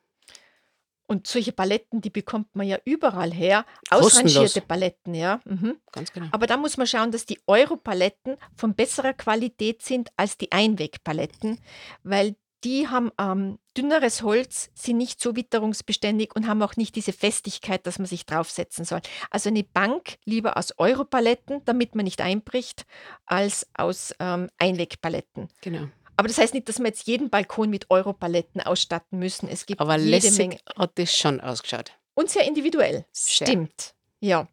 Und 1.06 1.26
solche 1.26 1.52
Paletten, 1.52 2.00
die 2.00 2.10
bekommt 2.10 2.54
man 2.56 2.66
ja 2.66 2.78
überall 2.84 3.32
her. 3.32 3.64
Kostenlos. 3.88 4.16
Ausrangierte 4.16 4.60
Paletten, 4.60 5.14
ja. 5.14 5.40
Mhm. 5.44 5.76
Ganz 5.92 6.12
genau. 6.12 6.26
Aber 6.32 6.46
da 6.46 6.56
muss 6.56 6.76
man 6.76 6.86
schauen, 6.86 7.12
dass 7.12 7.26
die 7.26 7.38
Europaletten 7.46 8.36
von 8.56 8.74
besserer 8.74 9.12
Qualität 9.12 9.82
sind 9.82 10.10
als 10.16 10.36
die 10.36 10.50
Einwegpaletten, 10.52 11.58
weil 12.02 12.36
die 12.64 12.88
haben 12.88 13.12
ähm, 13.20 13.58
dünneres 13.76 14.22
Holz, 14.22 14.70
sind 14.74 14.96
nicht 14.96 15.20
so 15.20 15.36
witterungsbeständig 15.36 16.34
und 16.34 16.48
haben 16.48 16.62
auch 16.62 16.76
nicht 16.76 16.96
diese 16.96 17.12
Festigkeit, 17.12 17.86
dass 17.86 17.98
man 17.98 18.06
sich 18.06 18.26
draufsetzen 18.26 18.84
soll. 18.84 19.00
Also 19.30 19.50
eine 19.50 19.62
Bank 19.62 20.16
lieber 20.24 20.56
aus 20.56 20.76
Europaletten, 20.78 21.64
damit 21.64 21.94
man 21.94 22.04
nicht 22.04 22.20
einbricht, 22.20 22.84
als 23.26 23.68
aus 23.74 24.14
ähm, 24.18 24.48
Einwegpaletten. 24.58 25.48
genau. 25.60 25.88
Aber 26.16 26.28
das 26.28 26.38
heißt 26.38 26.54
nicht, 26.54 26.68
dass 26.68 26.78
wir 26.78 26.86
jetzt 26.86 27.06
jeden 27.06 27.30
Balkon 27.30 27.70
mit 27.70 27.90
Europaletten 27.90 28.60
ausstatten 28.60 29.18
müssen. 29.18 29.48
Es 29.48 29.66
gibt 29.66 29.80
Aber 29.80 29.96
jede 29.96 30.10
lässig 30.10 30.38
Menge. 30.38 30.58
hat 30.76 30.92
das 30.96 31.16
schon 31.16 31.40
ausgeschaut. 31.40 31.92
Und 32.14 32.30
sehr 32.30 32.46
individuell. 32.46 33.04
Sehr. 33.12 33.46
Stimmt. 33.46 33.94
Ja. 34.20 34.48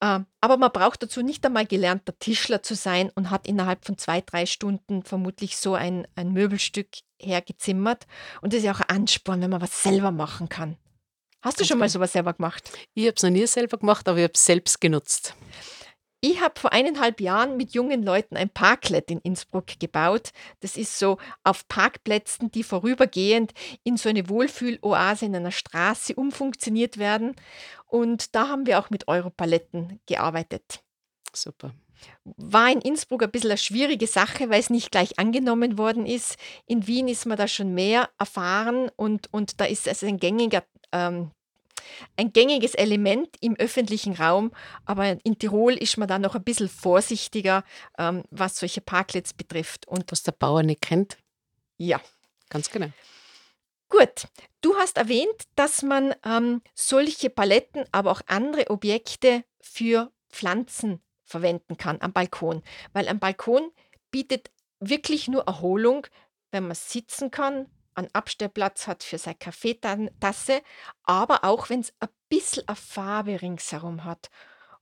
Ähm, 0.00 0.26
aber 0.40 0.56
man 0.56 0.72
braucht 0.72 1.02
dazu 1.02 1.22
nicht 1.22 1.44
einmal 1.44 1.66
gelernter 1.66 2.18
Tischler 2.18 2.62
zu 2.62 2.74
sein 2.74 3.10
und 3.14 3.30
hat 3.30 3.46
innerhalb 3.46 3.84
von 3.84 3.98
zwei, 3.98 4.20
drei 4.20 4.46
Stunden 4.46 5.02
vermutlich 5.02 5.56
so 5.56 5.74
ein, 5.74 6.06
ein 6.16 6.32
Möbelstück 6.32 6.88
hergezimmert. 7.20 8.06
Und 8.40 8.52
das 8.52 8.58
ist 8.58 8.64
ja 8.64 8.72
auch 8.72 8.80
ein 8.80 8.96
Ansporn, 8.96 9.40
wenn 9.40 9.50
man 9.50 9.60
was 9.60 9.82
selber 9.82 10.10
machen 10.10 10.48
kann. 10.48 10.76
Hast 11.42 11.60
du 11.60 11.64
schon 11.64 11.78
mal 11.78 11.86
genau. 11.86 11.92
sowas 11.92 12.12
selber 12.12 12.32
gemacht? 12.32 12.70
Ich 12.94 13.06
habe 13.06 13.16
es 13.16 13.22
noch 13.22 13.30
nie 13.30 13.46
selber 13.46 13.76
gemacht, 13.76 14.08
aber 14.08 14.18
ich 14.18 14.24
habe 14.24 14.32
es 14.34 14.44
selbst 14.44 14.80
genutzt. 14.80 15.34
Ich 16.26 16.40
habe 16.40 16.58
vor 16.58 16.72
eineinhalb 16.72 17.20
Jahren 17.20 17.58
mit 17.58 17.74
jungen 17.74 18.02
Leuten 18.02 18.38
ein 18.38 18.48
Parklet 18.48 19.10
in 19.10 19.20
Innsbruck 19.20 19.78
gebaut. 19.78 20.30
Das 20.60 20.78
ist 20.78 20.98
so 20.98 21.18
auf 21.42 21.68
Parkplätzen, 21.68 22.50
die 22.50 22.62
vorübergehend 22.62 23.52
in 23.82 23.98
so 23.98 24.08
eine 24.08 24.26
Wohlfühloase 24.30 25.26
in 25.26 25.36
einer 25.36 25.50
Straße 25.50 26.14
umfunktioniert 26.14 26.96
werden. 26.96 27.36
Und 27.88 28.34
da 28.34 28.48
haben 28.48 28.64
wir 28.64 28.78
auch 28.78 28.88
mit 28.88 29.06
Europaletten 29.06 30.00
gearbeitet. 30.06 30.82
Super. 31.34 31.74
War 32.24 32.72
in 32.72 32.80
Innsbruck 32.80 33.22
ein 33.22 33.30
bisschen 33.30 33.50
eine 33.50 33.58
schwierige 33.58 34.06
Sache, 34.06 34.48
weil 34.48 34.60
es 34.60 34.70
nicht 34.70 34.92
gleich 34.92 35.18
angenommen 35.18 35.76
worden 35.76 36.06
ist. 36.06 36.36
In 36.64 36.86
Wien 36.86 37.06
ist 37.06 37.26
man 37.26 37.36
da 37.36 37.46
schon 37.46 37.74
mehr 37.74 38.08
erfahren 38.18 38.90
und, 38.96 39.30
und 39.30 39.60
da 39.60 39.66
ist 39.66 39.86
es 39.86 40.02
ein 40.02 40.16
gängiger 40.16 40.64
ähm, 40.90 41.32
ein 42.16 42.32
gängiges 42.32 42.74
Element 42.74 43.28
im 43.40 43.56
öffentlichen 43.56 44.14
Raum, 44.14 44.52
aber 44.84 45.18
in 45.24 45.38
Tirol 45.38 45.74
ist 45.74 45.96
man 45.96 46.08
da 46.08 46.18
noch 46.18 46.34
ein 46.34 46.44
bisschen 46.44 46.68
vorsichtiger, 46.68 47.64
ähm, 47.98 48.24
was 48.30 48.58
solche 48.58 48.80
Parklets 48.80 49.32
betrifft. 49.32 49.86
Und 49.86 50.10
Was 50.10 50.22
der 50.22 50.32
Bauer 50.32 50.62
nicht 50.62 50.82
kennt, 50.82 51.18
ja, 51.76 52.00
ganz 52.48 52.70
genau. 52.70 52.88
gut. 53.88 54.28
Du 54.60 54.76
hast 54.76 54.96
erwähnt, 54.96 55.42
dass 55.56 55.82
man 55.82 56.14
ähm, 56.24 56.62
solche 56.74 57.30
Paletten, 57.30 57.84
aber 57.92 58.12
auch 58.12 58.22
andere 58.26 58.70
Objekte 58.70 59.44
für 59.60 60.10
Pflanzen 60.30 61.02
verwenden 61.24 61.76
kann 61.76 62.00
am 62.00 62.12
Balkon, 62.12 62.62
weil 62.92 63.08
am 63.08 63.18
Balkon 63.18 63.70
bietet 64.10 64.50
wirklich 64.80 65.28
nur 65.28 65.44
Erholung, 65.46 66.06
wenn 66.50 66.66
man 66.66 66.76
sitzen 66.76 67.30
kann, 67.30 67.68
einen 67.94 68.08
Abstellplatz 68.12 68.86
hat 68.86 69.02
für 69.02 69.18
seine 69.18 69.36
Kaffeetasse, 69.36 70.62
aber 71.04 71.44
auch 71.44 71.70
wenn 71.70 71.80
es 71.80 71.92
ein 72.00 72.08
bisschen 72.28 72.66
eine 72.66 72.76
Farbe 72.76 73.40
ringsherum 73.40 74.04
hat. 74.04 74.30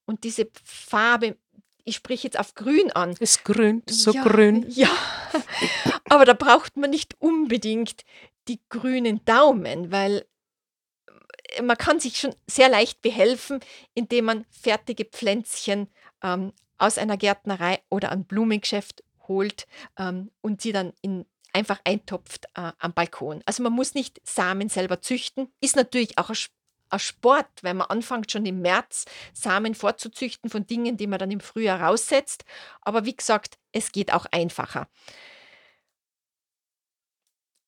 Und 0.04 0.24
diese 0.24 0.48
Farbe, 0.64 1.36
ich 1.84 1.96
spreche 1.96 2.26
jetzt 2.26 2.38
auf 2.38 2.54
grün 2.54 2.90
an, 2.92 3.14
Es 3.20 3.44
grünt, 3.44 3.90
so 3.90 4.12
ja, 4.12 4.22
grün. 4.22 4.66
Ja, 4.68 4.90
aber 6.08 6.24
da 6.24 6.34
braucht 6.34 6.76
man 6.76 6.90
nicht 6.90 7.20
unbedingt 7.20 8.02
die 8.48 8.60
grünen 8.68 9.24
Daumen, 9.24 9.92
weil 9.92 10.26
äh, 11.56 11.62
man 11.62 11.76
kann 11.76 12.00
sich 12.00 12.18
schon 12.18 12.34
sehr 12.46 12.68
leicht 12.68 13.02
behelfen, 13.02 13.60
indem 13.94 14.26
man 14.26 14.46
fertige 14.50 15.04
Pflänzchen 15.04 15.88
ähm, 16.22 16.52
aus 16.78 16.98
einer 16.98 17.16
Gärtnerei 17.16 17.80
oder 17.88 18.10
einem 18.10 18.24
Blumengeschäft 18.24 19.04
holt 19.28 19.66
ähm, 19.96 20.30
und 20.40 20.60
sie 20.60 20.72
dann 20.72 20.92
in, 21.00 21.26
einfach 21.52 21.80
eintopft 21.84 22.46
äh, 22.54 22.72
am 22.78 22.92
Balkon. 22.92 23.42
Also 23.46 23.62
man 23.62 23.72
muss 23.72 23.94
nicht 23.94 24.20
Samen 24.24 24.68
selber 24.68 25.00
züchten. 25.00 25.52
Ist 25.60 25.76
natürlich 25.76 26.18
auch 26.18 26.30
ein, 26.30 26.36
Sp- 26.36 26.54
ein 26.90 26.98
Sport, 26.98 27.48
wenn 27.62 27.76
man 27.78 27.88
anfängt 27.88 28.30
schon 28.30 28.46
im 28.46 28.60
März 28.60 29.06
Samen 29.32 29.74
vorzuzüchten 29.74 30.50
von 30.50 30.66
Dingen, 30.66 30.96
die 30.96 31.06
man 31.06 31.18
dann 31.18 31.30
im 31.30 31.40
Frühjahr 31.40 31.80
raussetzt. 31.80 32.44
Aber 32.80 33.04
wie 33.04 33.16
gesagt, 33.16 33.58
es 33.72 33.92
geht 33.92 34.12
auch 34.12 34.26
einfacher. 34.30 34.88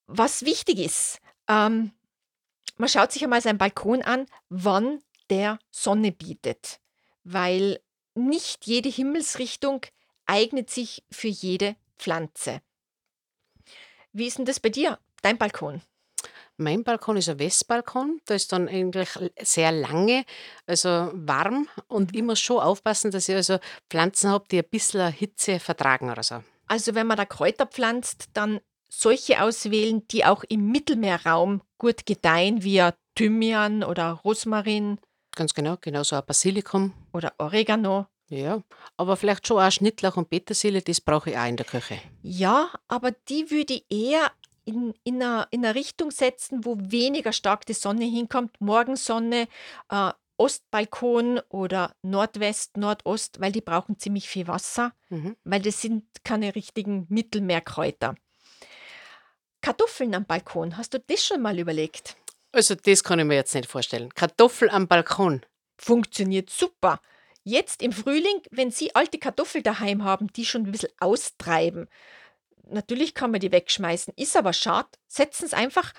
Was 0.06 0.44
wichtig 0.44 0.78
ist, 0.78 1.20
ähm, 1.48 1.92
man 2.76 2.88
schaut 2.88 3.12
sich 3.12 3.22
einmal 3.24 3.40
seinen 3.40 3.58
Balkon 3.58 4.02
an, 4.02 4.26
wann 4.48 5.02
der 5.30 5.58
Sonne 5.70 6.12
bietet, 6.12 6.80
weil 7.22 7.80
nicht 8.14 8.66
jede 8.66 8.88
Himmelsrichtung 8.90 9.80
eignet 10.26 10.70
sich 10.70 11.04
für 11.10 11.28
jede 11.28 11.76
Pflanze. 11.96 12.60
Wie 14.14 14.26
ist 14.26 14.38
denn 14.38 14.44
das 14.44 14.60
bei 14.60 14.68
dir, 14.68 14.98
dein 15.22 15.38
Balkon? 15.38 15.82
Mein 16.56 16.84
Balkon 16.84 17.16
ist 17.16 17.28
ein 17.28 17.40
Westbalkon. 17.40 18.20
Da 18.26 18.34
ist 18.34 18.52
dann 18.52 18.68
eigentlich 18.68 19.08
sehr 19.42 19.72
lange, 19.72 20.24
also 20.66 21.10
warm. 21.12 21.68
Und 21.88 22.12
Mhm. 22.12 22.18
ich 22.18 22.22
muss 22.22 22.40
schon 22.40 22.60
aufpassen, 22.60 23.10
dass 23.10 23.28
ich 23.28 23.34
also 23.34 23.58
Pflanzen 23.90 24.30
habe, 24.30 24.44
die 24.48 24.58
ein 24.58 24.68
bisschen 24.70 25.10
Hitze 25.12 25.58
vertragen 25.58 26.10
oder 26.10 26.22
so. 26.22 26.44
Also 26.68 26.94
wenn 26.94 27.08
man 27.08 27.16
da 27.16 27.24
Kräuter 27.24 27.66
pflanzt, 27.66 28.26
dann 28.34 28.60
solche 28.88 29.42
auswählen, 29.42 30.06
die 30.08 30.24
auch 30.24 30.44
im 30.48 30.70
Mittelmeerraum 30.70 31.62
gut 31.78 32.06
gedeihen, 32.06 32.62
wie 32.62 32.88
Thymian 33.16 33.82
oder 33.82 34.12
Rosmarin 34.24 35.00
Ganz 35.34 35.52
genau, 35.54 35.76
genauso 35.80 36.14
ein 36.14 36.22
Basilikum. 36.24 36.94
oder 37.12 37.34
Oregano. 37.38 38.06
Ja, 38.28 38.62
aber 38.96 39.16
vielleicht 39.16 39.46
schon 39.46 39.58
auch 39.62 39.70
Schnittlauch 39.70 40.16
und 40.16 40.30
Petersilie, 40.30 40.80
das 40.82 41.00
brauche 41.00 41.30
ich 41.30 41.36
auch 41.38 41.46
in 41.46 41.56
der 41.56 41.66
Küche. 41.66 41.98
Ja, 42.22 42.70
aber 42.88 43.10
die 43.28 43.50
würde 43.50 43.74
ich 43.74 43.84
eher 43.90 44.32
in, 44.64 44.94
in, 45.04 45.22
einer, 45.22 45.46
in 45.50 45.64
eine 45.64 45.74
Richtung 45.74 46.10
setzen, 46.10 46.64
wo 46.64 46.76
weniger 46.78 47.32
stark 47.32 47.66
die 47.66 47.74
Sonne 47.74 48.06
hinkommt. 48.06 48.58
Morgensonne, 48.60 49.46
äh, 49.90 50.12
Ostbalkon 50.36 51.40
oder 51.50 51.94
Nordwest, 52.02 52.76
Nordost, 52.76 53.40
weil 53.40 53.52
die 53.52 53.60
brauchen 53.60 53.98
ziemlich 53.98 54.28
viel 54.28 54.48
Wasser, 54.48 54.92
Mhm. 55.10 55.36
weil 55.44 55.60
das 55.62 55.80
sind 55.82 56.04
keine 56.24 56.54
richtigen 56.56 57.06
Mittelmeerkräuter. 57.08 58.16
Kartoffeln 59.60 60.14
am 60.14 60.24
Balkon, 60.26 60.76
hast 60.76 60.94
du 60.94 60.98
das 60.98 61.24
schon 61.24 61.40
mal 61.40 61.58
überlegt? 61.58 62.16
Also 62.52 62.74
das 62.74 63.02
kann 63.02 63.18
ich 63.18 63.24
mir 63.24 63.34
jetzt 63.34 63.54
nicht 63.54 63.68
vorstellen. 63.70 64.12
Kartoffel 64.14 64.68
am 64.70 64.86
Balkon. 64.88 65.44
Funktioniert 65.78 66.50
super. 66.50 67.00
Jetzt 67.44 67.82
im 67.82 67.92
Frühling, 67.92 68.40
wenn 68.50 68.70
Sie 68.70 68.94
alte 68.94 69.18
Kartoffeln 69.18 69.62
daheim 69.62 70.02
haben, 70.02 70.32
die 70.32 70.46
schon 70.46 70.62
ein 70.62 70.72
bisschen 70.72 70.92
austreiben, 70.98 71.88
natürlich 72.66 73.14
kann 73.14 73.30
man 73.30 73.40
die 73.40 73.52
wegschmeißen, 73.52 74.14
ist 74.16 74.36
aber 74.36 74.52
schade, 74.52 74.88
setzen 75.06 75.48
Sie 75.48 75.56
einfach 75.56 75.92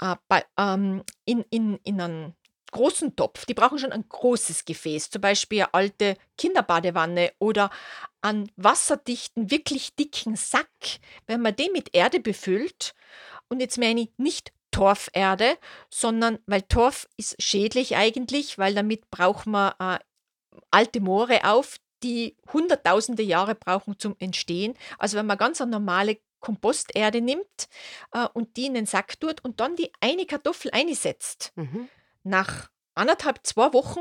äh, 0.00 0.16
bei, 0.28 0.44
ähm, 0.58 1.04
in, 1.26 1.44
in, 1.50 1.76
in 1.84 2.00
einen 2.00 2.36
großen 2.72 3.14
Topf. 3.14 3.44
Die 3.46 3.54
brauchen 3.54 3.78
schon 3.78 3.92
ein 3.92 4.08
großes 4.08 4.64
Gefäß, 4.64 5.10
zum 5.10 5.20
Beispiel 5.20 5.60
eine 5.62 5.74
alte 5.74 6.16
Kinderbadewanne 6.38 7.32
oder 7.38 7.70
einen 8.22 8.50
wasserdichten, 8.56 9.50
wirklich 9.50 9.94
dicken 9.94 10.36
Sack. 10.36 10.68
Wenn 11.26 11.42
man 11.42 11.56
den 11.56 11.72
mit 11.72 11.94
Erde 11.94 12.20
befüllt, 12.20 12.94
und 13.48 13.60
jetzt 13.60 13.78
meine 13.78 14.00
ich 14.00 14.10
nicht 14.16 14.52
Torferde, 14.70 15.56
sondern 15.88 16.38
weil 16.46 16.62
Torf 16.62 17.08
ist 17.16 17.40
schädlich 17.40 17.96
eigentlich, 17.96 18.58
weil 18.58 18.74
damit 18.74 19.10
braucht 19.10 19.46
man 19.46 19.72
äh, 19.78 19.98
alte 20.70 21.00
Moore 21.00 21.44
auf, 21.44 21.76
die 22.02 22.36
hunderttausende 22.52 23.22
Jahre 23.22 23.54
brauchen 23.54 23.98
zum 23.98 24.16
Entstehen. 24.18 24.74
Also 24.98 25.16
wenn 25.16 25.26
man 25.26 25.38
ganz 25.38 25.60
eine 25.60 25.70
normale 25.70 26.18
Komposterde 26.40 27.20
nimmt 27.20 27.68
äh, 28.12 28.26
und 28.34 28.56
die 28.56 28.66
in 28.66 28.74
den 28.74 28.86
Sack 28.86 29.18
tut 29.18 29.42
und 29.44 29.60
dann 29.60 29.76
die 29.76 29.90
eine 30.00 30.26
Kartoffel 30.26 30.70
einsetzt, 30.72 31.52
Mhm. 31.56 31.88
nach 32.22 32.68
anderthalb, 32.94 33.40
zwei 33.46 33.72
Wochen 33.72 34.00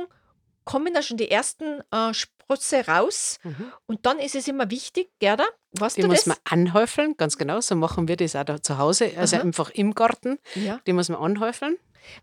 kommen 0.65 0.93
da 0.93 1.01
schon 1.01 1.17
die 1.17 1.29
ersten 1.31 1.81
äh, 1.91 2.13
Sprosse 2.13 2.85
raus. 2.87 3.37
Mhm. 3.43 3.71
Und 3.85 4.05
dann 4.05 4.19
ist 4.19 4.35
es 4.35 4.47
immer 4.47 4.69
wichtig, 4.71 5.09
Gerda, 5.19 5.45
Die 5.73 6.01
du 6.01 6.07
muss 6.07 6.23
das? 6.23 6.25
man 6.27 6.37
anhäufeln, 6.43 7.15
ganz 7.17 7.37
genau. 7.37 7.61
So 7.61 7.75
machen 7.75 8.07
wir 8.07 8.17
das 8.17 8.35
auch 8.35 8.43
da 8.43 8.61
zu 8.61 8.77
Hause, 8.77 9.11
also 9.17 9.35
Aha. 9.37 9.43
einfach 9.43 9.69
im 9.71 9.93
Garten. 9.95 10.37
Ja. 10.55 10.79
Die 10.87 10.93
muss 10.93 11.09
man 11.09 11.19
anhäufeln. 11.21 11.77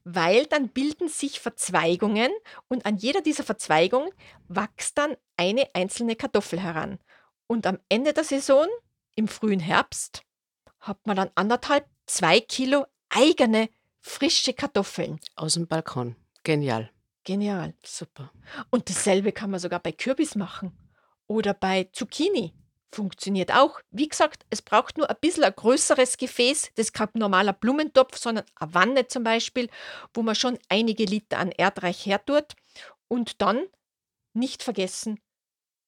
Weil 0.04 0.46
dann 0.46 0.68
bilden 0.68 1.08
sich 1.08 1.40
Verzweigungen 1.40 2.30
und 2.68 2.86
an 2.86 2.96
jeder 2.96 3.20
dieser 3.20 3.44
Verzweigungen 3.44 4.10
wächst 4.48 4.98
dann 4.98 5.16
eine 5.36 5.68
einzelne 5.74 6.16
Kartoffel 6.16 6.60
heran. 6.60 6.98
Und 7.46 7.66
am 7.66 7.78
Ende 7.88 8.12
der 8.12 8.24
Saison, 8.24 8.66
im 9.14 9.28
frühen 9.28 9.60
Herbst, 9.60 10.22
hat 10.80 11.06
man 11.06 11.16
dann 11.16 11.30
anderthalb, 11.34 11.86
zwei 12.06 12.40
Kilo 12.40 12.86
eigene 13.08 13.68
frische 14.00 14.52
Kartoffeln. 14.52 15.20
Aus 15.36 15.54
dem 15.54 15.66
Balkon. 15.66 16.16
Genial. 16.42 16.90
Genial. 17.24 17.74
Super. 17.84 18.32
Und 18.70 18.88
dasselbe 18.88 19.32
kann 19.32 19.50
man 19.50 19.60
sogar 19.60 19.80
bei 19.80 19.92
Kürbis 19.92 20.34
machen 20.34 20.76
oder 21.26 21.54
bei 21.54 21.88
Zucchini. 21.92 22.52
Funktioniert 22.92 23.54
auch. 23.54 23.80
Wie 23.90 24.08
gesagt, 24.08 24.44
es 24.50 24.60
braucht 24.60 24.98
nur 24.98 25.08
ein 25.08 25.16
bisschen 25.20 25.44
ein 25.44 25.54
größeres 25.54 26.18
Gefäß. 26.18 26.72
Das 26.74 26.86
ist 26.86 26.92
kein 26.92 27.08
normaler 27.14 27.54
Blumentopf, 27.54 28.18
sondern 28.18 28.44
eine 28.56 28.74
Wanne 28.74 29.06
zum 29.06 29.24
Beispiel, 29.24 29.70
wo 30.12 30.22
man 30.22 30.34
schon 30.34 30.58
einige 30.68 31.04
Liter 31.04 31.38
an 31.38 31.52
Erdreich 31.52 32.04
hertut. 32.04 32.52
Und 33.08 33.40
dann 33.40 33.66
nicht 34.34 34.62
vergessen, 34.62 35.20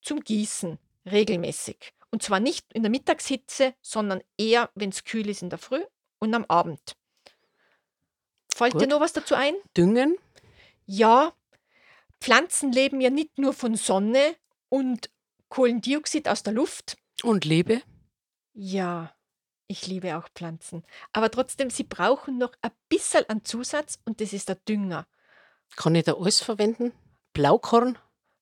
zum 0.01 0.21
Gießen 0.21 0.79
regelmäßig. 1.07 1.93
Und 2.11 2.23
zwar 2.23 2.41
nicht 2.41 2.73
in 2.73 2.83
der 2.83 2.91
Mittagshitze, 2.91 3.75
sondern 3.83 4.23
eher, 4.39 4.71
wenn 4.75 4.91
es 4.91 5.05
kühl 5.05 5.29
ist 5.29 5.43
in 5.43 5.51
der 5.51 5.59
Früh 5.59 5.83
und 6.21 6.35
am 6.35 6.45
Abend. 6.47 6.97
Fällt 8.55 8.75
dir 8.75 8.79
Gut. 8.81 8.89
noch 8.89 9.01
was 9.01 9.13
dazu 9.13 9.35
ein? 9.35 9.55
Düngen. 9.77 10.17
Ja, 10.87 11.33
Pflanzen 12.21 12.73
leben 12.73 13.01
ja 13.01 13.11
nicht 13.11 13.37
nur 13.37 13.53
von 13.53 13.75
Sonne 13.75 14.37
und 14.69 15.11
Kohlendioxid 15.55 16.27
aus 16.27 16.43
der 16.43 16.53
Luft. 16.53 16.97
Und 17.23 17.45
Liebe. 17.45 17.81
Ja, 18.55 19.15
ich 19.69 19.87
liebe 19.87 20.17
auch 20.17 20.29
Pflanzen. 20.35 20.83
Aber 21.13 21.31
trotzdem, 21.31 21.71
sie 21.71 21.85
brauchen 21.85 22.39
noch 22.39 22.55
ein 22.61 22.73
bisschen 22.89 23.25
an 23.29 23.45
Zusatz 23.45 24.01
und 24.05 24.21
das 24.21 24.33
ist 24.33 24.49
der 24.49 24.57
Dünger. 24.57 25.07
Kann 25.77 25.95
ich 25.95 26.03
da 26.03 26.15
alles 26.15 26.41
verwenden? 26.41 26.93
Blaukorn? 27.35 27.97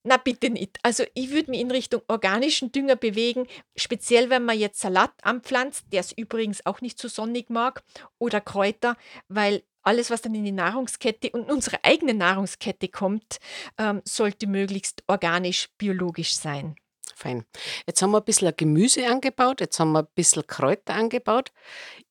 Na 0.05 0.17
bitte 0.17 0.49
nicht. 0.49 0.79
Also 0.83 1.05
ich 1.13 1.33
würde 1.33 1.51
mich 1.51 1.61
in 1.61 1.71
Richtung 1.71 2.01
organischen 2.09 2.73
Dünger 2.73 2.97
bewegen, 2.97 3.47
speziell 3.77 4.31
wenn 4.31 4.47
man 4.47 4.59
jetzt 4.59 4.81
Salat 4.81 5.13
anpflanzt, 5.23 5.93
der 5.93 6.01
es 6.01 6.13
übrigens 6.13 6.65
auch 6.65 6.81
nicht 6.81 6.99
so 6.99 7.09
sonnig 7.09 7.51
mag, 7.51 7.85
oder 8.19 8.41
Kräuter, 8.41 8.97
weil 9.29 9.65
alles, 9.83 10.11
was 10.11 10.23
dann 10.23 10.35
in 10.35 10.47
die 10.47 10.53
Nahrungskette 10.53 11.31
und 11.33 11.51
unsere 11.51 11.85
eigene 11.85 12.15
Nahrungskette 12.15 12.89
kommt, 12.89 13.39
ähm, 13.77 14.01
sollte 14.07 14.47
möglichst 14.47 15.05
organisch, 15.09 15.69
biologisch 15.77 16.37
sein. 16.37 16.77
Fein. 17.15 17.45
Jetzt 17.87 18.03
haben 18.03 18.11
wir 18.11 18.19
ein 18.19 18.25
bisschen 18.25 18.53
Gemüse 18.57 19.07
angebaut, 19.07 19.61
jetzt 19.61 19.79
haben 19.79 19.93
wir 19.93 20.01
ein 20.01 20.09
bisschen 20.15 20.47
Kräuter 20.47 20.95
angebaut. 20.95 21.53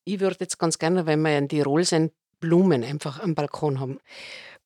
Ich 0.04 0.20
würde 0.20 0.36
jetzt 0.40 0.58
ganz 0.58 0.78
gerne, 0.78 1.06
wenn 1.06 1.22
wir 1.22 1.36
in 1.36 1.48
Tirol 1.48 1.84
sind, 1.84 2.12
Blumen 2.40 2.82
einfach 2.82 3.20
am 3.20 3.34
Balkon 3.34 3.80
haben. 3.80 4.00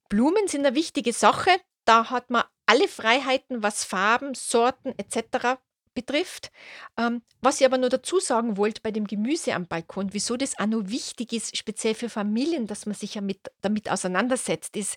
Blumen 0.09 0.49
sind 0.49 0.67
eine 0.67 0.75
wichtige 0.75 1.13
Sache. 1.13 1.51
Da 1.85 2.11
hat 2.11 2.31
man 2.31 2.45
alle 2.65 2.89
Freiheiten, 2.89 3.63
was 3.63 3.85
Farben, 3.85 4.35
Sorten 4.35 4.93
etc. 4.99 5.59
betrifft. 5.95 6.51
Ähm, 6.99 7.23
was 7.41 7.61
ich 7.61 7.67
aber 7.67 7.79
nur 7.79 7.91
dazu 7.91 8.19
sagen 8.19 8.57
wollte 8.57 8.81
bei 8.83 8.91
dem 8.91 9.07
Gemüse 9.07 9.55
am 9.55 9.67
Balkon, 9.67 10.13
wieso 10.13 10.37
das 10.37 10.59
auch 10.59 10.67
noch 10.67 10.89
wichtig 10.89 11.33
ist, 11.33 11.57
speziell 11.57 11.95
für 11.95 12.09
Familien, 12.09 12.67
dass 12.67 12.87
man 12.87 12.95
sich 12.95 13.15
ja 13.15 13.21
mit, 13.21 13.41
damit 13.61 13.91
auseinandersetzt, 13.91 14.77
ist, 14.77 14.97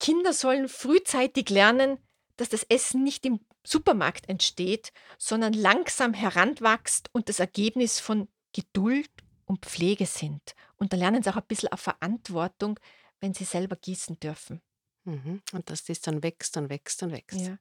Kinder 0.00 0.32
sollen 0.32 0.68
frühzeitig 0.68 1.50
lernen, 1.50 1.98
dass 2.36 2.48
das 2.48 2.64
Essen 2.64 3.04
nicht 3.04 3.26
im 3.26 3.40
Supermarkt 3.64 4.28
entsteht, 4.28 4.92
sondern 5.18 5.52
langsam 5.52 6.14
heranwächst 6.14 7.08
und 7.12 7.28
das 7.28 7.40
Ergebnis 7.40 8.00
von 8.00 8.28
Geduld 8.52 9.10
und 9.44 9.66
Pflege 9.66 10.06
sind. 10.06 10.54
Und 10.76 10.92
da 10.92 10.96
lernen 10.96 11.22
sie 11.22 11.30
auch 11.30 11.36
ein 11.36 11.46
bisschen 11.46 11.72
auf 11.72 11.80
Verantwortung, 11.80 12.78
wenn 13.20 13.34
sie 13.34 13.44
selber 13.44 13.76
gießen 13.76 14.18
dürfen. 14.18 14.62
Mhm. 15.04 15.42
Und 15.52 15.70
dass 15.70 15.84
das 15.84 16.00
dann 16.00 16.22
wächst 16.22 16.56
und 16.56 16.70
wächst 16.70 17.02
und 17.02 17.12
wächst. 17.12 17.40
Ja. 17.40 17.58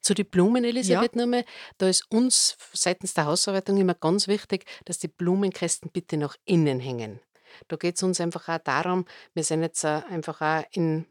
Zu 0.00 0.14
den 0.14 0.26
Blumen, 0.26 0.64
Elisabeth, 0.64 1.14
ja. 1.14 1.22
nochmal. 1.22 1.44
Da 1.78 1.88
ist 1.88 2.10
uns 2.10 2.56
seitens 2.72 3.14
der 3.14 3.26
Hausarbeitung 3.26 3.78
immer 3.78 3.94
ganz 3.94 4.28
wichtig, 4.28 4.66
dass 4.84 4.98
die 4.98 5.08
Blumenkästen 5.08 5.90
bitte 5.90 6.16
nach 6.16 6.36
innen 6.44 6.80
hängen. 6.80 7.20
Da 7.68 7.76
geht 7.76 7.96
es 7.96 8.02
uns 8.02 8.20
einfach 8.20 8.48
auch 8.48 8.58
darum, 8.58 9.06
wir 9.32 9.44
sind 9.44 9.62
jetzt 9.62 9.84
äh, 9.84 10.02
einfach 10.08 10.40
auch 10.40 10.64
in, 10.72 11.06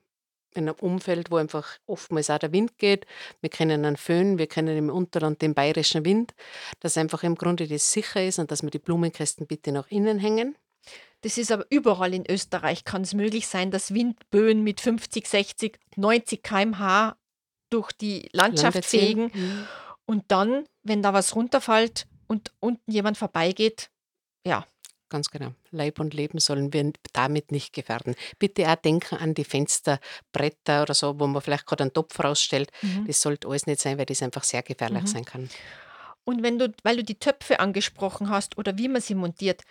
in 0.56 0.68
einem 0.70 0.78
Umfeld, 0.80 1.32
wo 1.32 1.38
einfach 1.38 1.78
oftmals 1.86 2.30
auch 2.30 2.38
der 2.40 2.52
Wind 2.52 2.78
geht. 2.78 3.06
Wir 3.42 3.50
kennen 3.50 3.86
einen 3.86 3.98
Föhn, 3.98 4.38
wir 4.38 4.48
kennen 4.48 4.78
im 4.78 4.90
Unterland 4.90 5.42
den 5.42 5.54
bayerischen 5.54 6.06
Wind, 6.06 6.34
dass 6.80 6.98
einfach 6.98 7.24
im 7.24 7.36
Grunde 7.36 7.68
das 7.68 7.92
sicher 7.92 8.24
ist 8.26 8.40
und 8.40 8.52
dass 8.52 8.64
wir 8.64 8.70
die 8.70 8.80
Blumenkästen 8.80 9.48
bitte 9.48 9.72
nach 9.72 9.88
innen 9.90 10.20
hängen. 10.20 10.56
Das 11.22 11.38
ist 11.38 11.52
aber 11.52 11.66
überall 11.70 12.14
in 12.14 12.30
Österreich 12.30 12.84
kann 12.84 13.04
es 13.04 13.14
möglich 13.14 13.48
sein, 13.48 13.72
dass 13.72 13.94
Windböen 13.94 14.62
mit 14.64 14.82
50, 14.82 15.26
60, 15.26 15.80
90 15.96 16.44
km/h 16.44 17.16
durch 17.70 17.92
die 17.94 18.28
Landschaft 18.34 18.84
fegen 18.86 19.32
Mhm. 19.34 19.68
und 20.06 20.24
dann, 20.28 20.66
wenn 20.84 21.02
da 21.02 21.14
was 21.14 21.36
runterfällt 21.36 22.08
und 22.28 22.52
unten 22.60 22.92
jemand 22.92 23.18
vorbeigeht, 23.18 23.90
ja, 24.46 24.66
Ganz 25.14 25.30
genau. 25.30 25.52
Leib 25.70 26.00
und 26.00 26.16
Leben 26.16 26.40
sollen 26.40 26.74
wir 26.74 26.92
damit 27.14 27.52
nicht 27.52 27.72
gefährden. 27.72 28.16
Bitte 28.40 28.68
auch 28.68 28.74
denken 28.78 29.14
an 29.18 29.36
die 29.36 29.44
Fensterbretter 29.44 30.82
oder 30.82 30.96
so, 30.96 31.20
wo 31.20 31.28
man 31.28 31.40
vielleicht 31.40 31.68
gerade 31.68 31.84
einen 31.84 31.94
Topf 31.94 32.20
rausstellt. 32.20 32.72
Mhm. 32.82 33.06
Das 33.06 33.22
sollte 33.22 33.48
alles 33.48 33.68
nicht 33.68 33.80
sein, 33.80 34.00
weil 34.00 34.08
das 34.08 34.24
einfach 34.24 34.44
sehr 34.44 34.64
gefährlich 34.64 35.04
Mhm. 35.04 35.08
sein 35.08 35.26
kann. 35.26 35.50
Und 36.24 36.42
wenn 36.42 36.58
du, 36.58 36.74
weil 36.82 36.98
du 36.98 37.04
die 37.04 37.20
Töpfe 37.20 37.60
angesprochen 37.60 38.30
hast 38.32 38.58
oder 38.58 38.80
wie 38.80 38.88
man 38.88 39.04
sie 39.04 39.14
montiert, 39.14 39.62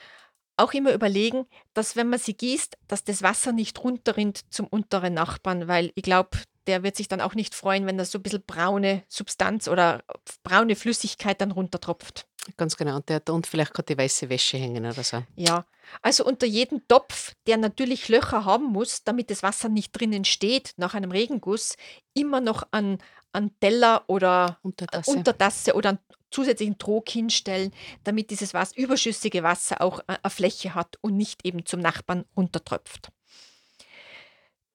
auch 0.57 0.75
immer 0.75 0.93
überlegen, 0.93 1.47
dass 1.75 1.97
wenn 1.97 2.09
man 2.09 2.21
sie 2.21 2.35
gießt, 2.35 2.79
dass 2.87 3.03
das 3.03 3.23
Wasser 3.23 3.51
nicht 3.51 3.83
runterrinnt 3.83 4.43
zum 4.49 4.69
unteren 4.69 5.15
Nachbarn, 5.15 5.67
weil 5.67 5.91
ich 5.97 6.05
glaube, 6.05 6.39
der 6.69 6.85
wird 6.85 6.95
sich 6.95 7.09
dann 7.09 7.21
auch 7.21 7.35
nicht 7.35 7.57
freuen, 7.57 7.87
wenn 7.87 7.99
da 7.99 8.05
so 8.05 8.21
ein 8.21 8.23
bisschen 8.23 8.45
braune 8.47 9.03
Substanz 9.09 9.67
oder 9.67 10.05
braune 10.45 10.77
Flüssigkeit 10.77 11.41
dann 11.41 11.51
runtertropft. 11.51 12.29
Ganz 12.57 12.77
genau. 12.77 12.97
Und 12.97 13.09
der 13.09 13.23
unten 13.29 13.45
vielleicht 13.45 13.73
gerade 13.73 13.95
die 13.95 13.99
weiße 13.99 14.29
Wäsche 14.29 14.57
hängen 14.57 14.85
oder 14.85 15.05
so. 15.05 15.23
Ja, 15.37 15.65
also 16.01 16.25
unter 16.25 16.47
jedem 16.47 16.87
Topf, 16.89 17.35
der 17.47 17.57
natürlich 17.57 18.09
Löcher 18.09 18.45
haben 18.45 18.67
muss, 18.67 19.05
damit 19.05 19.31
das 19.31 19.43
Wasser 19.43 19.69
nicht 19.69 19.93
drinnen 19.93 20.25
steht 20.25 20.73
nach 20.77 20.95
einem 20.95 21.13
Regenguss, 21.13 21.77
immer 22.15 22.41
noch 22.41 22.67
an, 22.73 22.99
an 23.33 23.53
Teller 23.61 24.05
oder 24.09 24.59
Untertasse. 24.63 25.11
Untertasse 25.11 25.75
oder 25.75 25.91
einen 25.91 25.99
zusätzlichen 26.33 26.79
Trog 26.79 27.09
hinstellen, 27.09 27.73
damit 28.05 28.31
dieses 28.31 28.55
was 28.55 28.77
überschüssige 28.77 29.43
Wasser 29.43 29.81
auch 29.81 30.01
eine 30.07 30.19
Fläche 30.31 30.75
hat 30.75 30.97
und 31.01 31.17
nicht 31.17 31.45
eben 31.47 31.65
zum 31.65 31.81
Nachbarn 31.81 32.25
runtertröpft. 32.37 33.13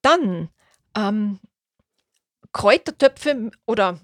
Dann 0.01 0.49
ähm, 0.95 1.39
Kräutertöpfe 2.53 3.51
oder 3.65 3.99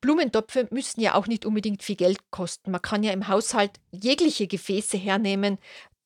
Blumentöpfe 0.00 0.66
müssen 0.70 1.00
ja 1.00 1.14
auch 1.14 1.26
nicht 1.26 1.44
unbedingt 1.44 1.82
viel 1.82 1.96
Geld 1.96 2.18
kosten. 2.30 2.70
Man 2.70 2.80
kann 2.82 3.02
ja 3.02 3.12
im 3.12 3.28
Haushalt 3.28 3.72
jegliche 3.92 4.46
Gefäße 4.46 4.96
hernehmen, 4.96 5.58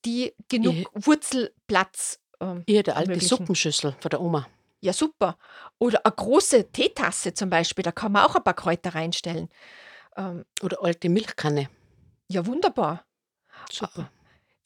die 0.04 0.34
genug 0.48 0.74
Ich- 0.74 1.06
Wurzelplatz 1.06 2.18
ähm, 2.40 2.64
Hier, 2.66 2.82
der 2.82 2.96
alte. 2.96 3.20
Suppenschüssel 3.20 3.94
von 4.00 4.10
der 4.10 4.20
Oma. 4.20 4.46
Ja, 4.80 4.92
super. 4.92 5.38
Oder 5.78 6.04
eine 6.04 6.14
große 6.14 6.70
Teetasse 6.72 7.32
zum 7.32 7.48
Beispiel, 7.48 7.82
da 7.82 7.92
kann 7.92 8.12
man 8.12 8.24
auch 8.24 8.34
ein 8.36 8.44
paar 8.44 8.54
Kräuter 8.54 8.94
reinstellen. 8.94 9.48
Ähm, 10.16 10.44
Oder 10.62 10.82
alte 10.82 11.08
Milchkanne. 11.08 11.68
ja, 12.28 12.44
wunderbar. 12.46 13.04
Super. 13.70 14.10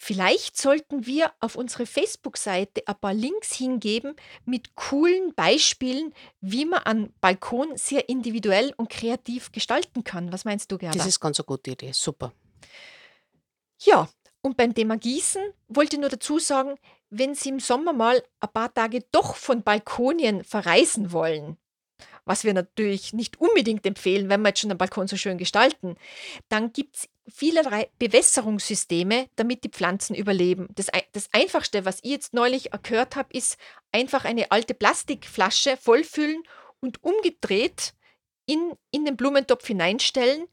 Vielleicht 0.01 0.57
sollten 0.57 1.07
wir 1.07 1.33
auf 1.41 1.57
unsere 1.57 1.85
Facebook-Seite 1.85 2.83
ein 2.87 3.01
paar 3.01 3.13
Links 3.13 3.53
hingeben 3.53 4.15
mit 4.45 4.77
coolen 4.77 5.35
Beispielen, 5.35 6.15
wie 6.41 6.65
man 6.65 6.85
einen 6.85 7.13
Balkon 7.21 7.77
sehr 7.77 8.09
individuell 8.09 8.73
und 8.77 8.91
kreativ 8.91 9.51
gestalten 9.51 10.05
kann. 10.05 10.33
Was 10.33 10.45
meinst 10.45 10.71
du, 10.71 10.79
Gerda? 10.79 10.97
Das 10.97 11.07
ist 11.07 11.19
ganz 11.19 11.41
eine 11.41 11.47
gute 11.47 11.73
Idee. 11.73 11.91
Super. 11.93 12.33
Ja, 13.81 14.09
und 14.41 14.57
beim 14.57 14.73
Thema 14.73 14.97
Gießen 14.97 15.43
wollte 15.67 15.97
ich 15.97 16.01
nur 16.01 16.11
dazu 16.11 16.39
sagen, 16.39 16.77
wenn 17.11 17.35
Sie 17.35 17.49
im 17.49 17.59
Sommer 17.59 17.93
mal 17.93 18.23
ein 18.41 18.53
paar 18.53 18.73
Tage 18.73 19.05
doch 19.11 19.35
von 19.35 19.65
Balkonien 19.65 20.45
verreisen 20.45 21.11
wollen, 21.11 21.57
was 22.25 22.45
wir 22.45 22.55
natürlich 22.55 23.13
nicht 23.13 23.41
unbedingt 23.41 23.85
empfehlen, 23.85 24.29
wenn 24.29 24.43
wir 24.43 24.51
jetzt 24.51 24.61
schon 24.61 24.69
den 24.69 24.79
Balkon 24.79 25.09
so 25.09 25.17
schön 25.17 25.39
gestalten, 25.39 25.97
dann 26.49 26.73
gibt 26.73 26.97
es 26.97 27.09
vielerlei 27.31 27.89
Bewässerungssysteme, 27.99 29.29
damit 29.37 29.65
die 29.65 29.71
Pflanzen 29.71 30.15
überleben. 30.15 30.69
Das, 30.75 30.87
das 31.13 31.29
Einfachste, 31.33 31.85
was 31.85 32.01
ich 32.03 32.11
jetzt 32.11 32.35
neulich 32.35 32.71
gehört 32.83 33.17
habe, 33.17 33.33
ist 33.33 33.57
einfach 33.93 34.25
eine 34.25 34.51
alte 34.51 34.75
Plastikflasche 34.75 35.77
vollfüllen 35.77 36.43
und 36.81 37.03
umgedreht 37.03 37.95
in, 38.47 38.73
in 38.91 39.05
den 39.05 39.17
Blumentopf 39.17 39.67
hineinstellen 39.67 40.47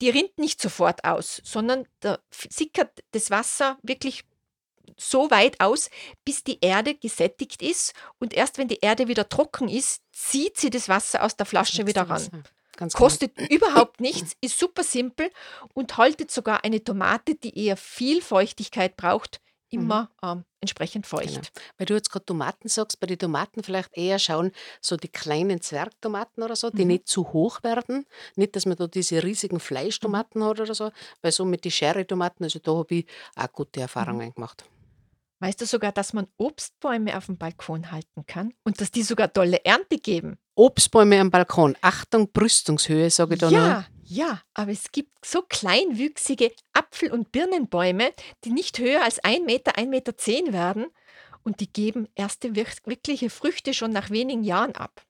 die 0.00 0.10
rinnt 0.10 0.38
nicht 0.38 0.60
sofort 0.60 1.04
aus, 1.04 1.40
sondern 1.44 1.86
da 2.00 2.18
sickert 2.30 3.02
das 3.12 3.30
Wasser 3.30 3.78
wirklich 3.82 4.24
so 4.96 5.30
weit 5.30 5.60
aus, 5.60 5.90
bis 6.24 6.44
die 6.44 6.58
Erde 6.60 6.94
gesättigt 6.94 7.62
ist. 7.62 7.94
Und 8.18 8.32
erst 8.32 8.58
wenn 8.58 8.68
die 8.68 8.80
Erde 8.80 9.06
wieder 9.06 9.28
trocken 9.28 9.68
ist, 9.68 10.02
zieht 10.12 10.56
sie 10.56 10.70
das 10.70 10.88
Wasser 10.88 11.22
aus 11.22 11.36
der 11.36 11.46
Flasche 11.46 11.86
wieder 11.86 12.02
ran. 12.02 12.10
Wasser. 12.10 12.42
Ganz 12.78 12.94
genau. 12.94 13.04
Kostet 13.04 13.32
überhaupt 13.50 14.00
nichts, 14.00 14.36
ist 14.40 14.58
super 14.58 14.84
simpel 14.84 15.30
und 15.74 15.98
haltet 15.98 16.30
sogar 16.30 16.64
eine 16.64 16.82
Tomate, 16.82 17.34
die 17.34 17.58
eher 17.58 17.76
viel 17.76 18.22
Feuchtigkeit 18.22 18.96
braucht, 18.96 19.40
immer 19.68 20.10
ähm, 20.22 20.44
entsprechend 20.60 21.04
feucht. 21.06 21.34
Genau. 21.34 21.66
Weil 21.76 21.86
du 21.86 21.94
jetzt 21.94 22.10
gerade 22.10 22.24
Tomaten 22.24 22.68
sagst, 22.68 23.00
bei 23.00 23.06
den 23.08 23.18
Tomaten 23.18 23.62
vielleicht 23.64 23.96
eher 23.96 24.18
schauen, 24.20 24.52
so 24.80 24.96
die 24.96 25.08
kleinen 25.08 25.60
Zwergtomaten 25.60 26.42
oder 26.42 26.54
so, 26.56 26.70
die 26.70 26.82
Mhm. 26.84 26.88
nicht 26.92 27.08
zu 27.08 27.32
hoch 27.32 27.62
werden. 27.64 28.06
Nicht, 28.36 28.54
dass 28.54 28.64
man 28.64 28.76
da 28.76 28.86
diese 28.86 29.22
riesigen 29.24 29.58
Fleischtomaten 29.60 30.42
hat 30.44 30.60
oder 30.60 30.74
so, 30.74 30.90
weil 31.20 31.32
so 31.32 31.44
mit 31.44 31.64
den 31.64 31.72
Sherry-Tomaten, 31.72 32.44
also 32.44 32.60
da 32.60 32.76
habe 32.76 32.94
ich 32.94 33.06
auch 33.34 33.52
gute 33.52 33.80
Erfahrungen 33.80 34.32
gemacht. 34.32 34.64
Weißt 35.40 35.60
du 35.60 35.66
sogar, 35.66 35.92
dass 35.92 36.12
man 36.14 36.26
Obstbäume 36.36 37.16
auf 37.16 37.26
dem 37.26 37.38
Balkon 37.38 37.92
halten 37.92 38.24
kann 38.26 38.54
und 38.64 38.80
dass 38.80 38.90
die 38.90 39.02
sogar 39.02 39.32
tolle 39.32 39.64
Ernte 39.64 39.98
geben? 39.98 40.38
Obstbäume 40.58 41.20
am 41.20 41.30
Balkon. 41.30 41.76
Achtung, 41.82 42.32
Brüstungshöhe, 42.32 43.10
sage 43.10 43.34
ich 43.34 43.40
da 43.40 43.50
noch. 43.50 43.56
Ja, 43.56 43.86
ja, 44.04 44.42
aber 44.54 44.72
es 44.72 44.90
gibt 44.90 45.24
so 45.24 45.42
kleinwüchsige 45.42 46.52
Apfel- 46.72 47.12
und 47.12 47.30
Birnenbäume, 47.30 48.12
die 48.44 48.50
nicht 48.50 48.78
höher 48.78 49.04
als 49.04 49.20
1 49.20 49.44
Meter, 49.44 49.78
1,10 49.78 49.88
Meter 49.88 50.16
zehn 50.16 50.52
werden 50.52 50.86
und 51.44 51.60
die 51.60 51.72
geben 51.72 52.08
erste 52.16 52.56
wirk- 52.56 52.86
wirkliche 52.86 53.30
Früchte 53.30 53.72
schon 53.72 53.92
nach 53.92 54.10
wenigen 54.10 54.42
Jahren 54.42 54.74
ab. 54.74 55.04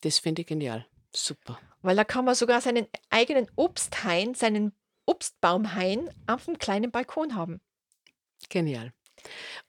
Das 0.00 0.18
finde 0.18 0.40
ich 0.42 0.48
genial. 0.48 0.86
Super. 1.14 1.58
Weil 1.82 1.96
da 1.96 2.04
kann 2.04 2.24
man 2.24 2.34
sogar 2.34 2.62
seinen 2.62 2.86
eigenen 3.10 3.46
Obsthain, 3.56 4.34
seinen 4.34 4.72
Obstbaumhain 5.04 6.08
auf 6.26 6.48
einem 6.48 6.56
kleinen 6.58 6.90
Balkon 6.90 7.34
haben. 7.34 7.60
Genial. 8.48 8.92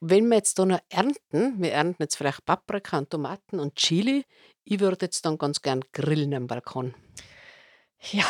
Wenn 0.00 0.28
wir 0.28 0.36
jetzt 0.36 0.58
da 0.58 0.64
noch 0.64 0.80
ernten, 0.88 1.60
wir 1.60 1.72
ernten 1.72 2.02
jetzt 2.02 2.16
vielleicht 2.16 2.44
Paprika 2.46 2.98
und 2.98 3.10
Tomaten 3.10 3.58
und 3.60 3.76
Chili, 3.76 4.24
ich 4.66 4.80
würde 4.80 5.06
jetzt 5.06 5.24
dann 5.24 5.38
ganz 5.38 5.62
gern 5.62 5.82
grillen 5.92 6.34
am 6.34 6.46
Balkon. 6.46 6.94
Ja, 8.10 8.26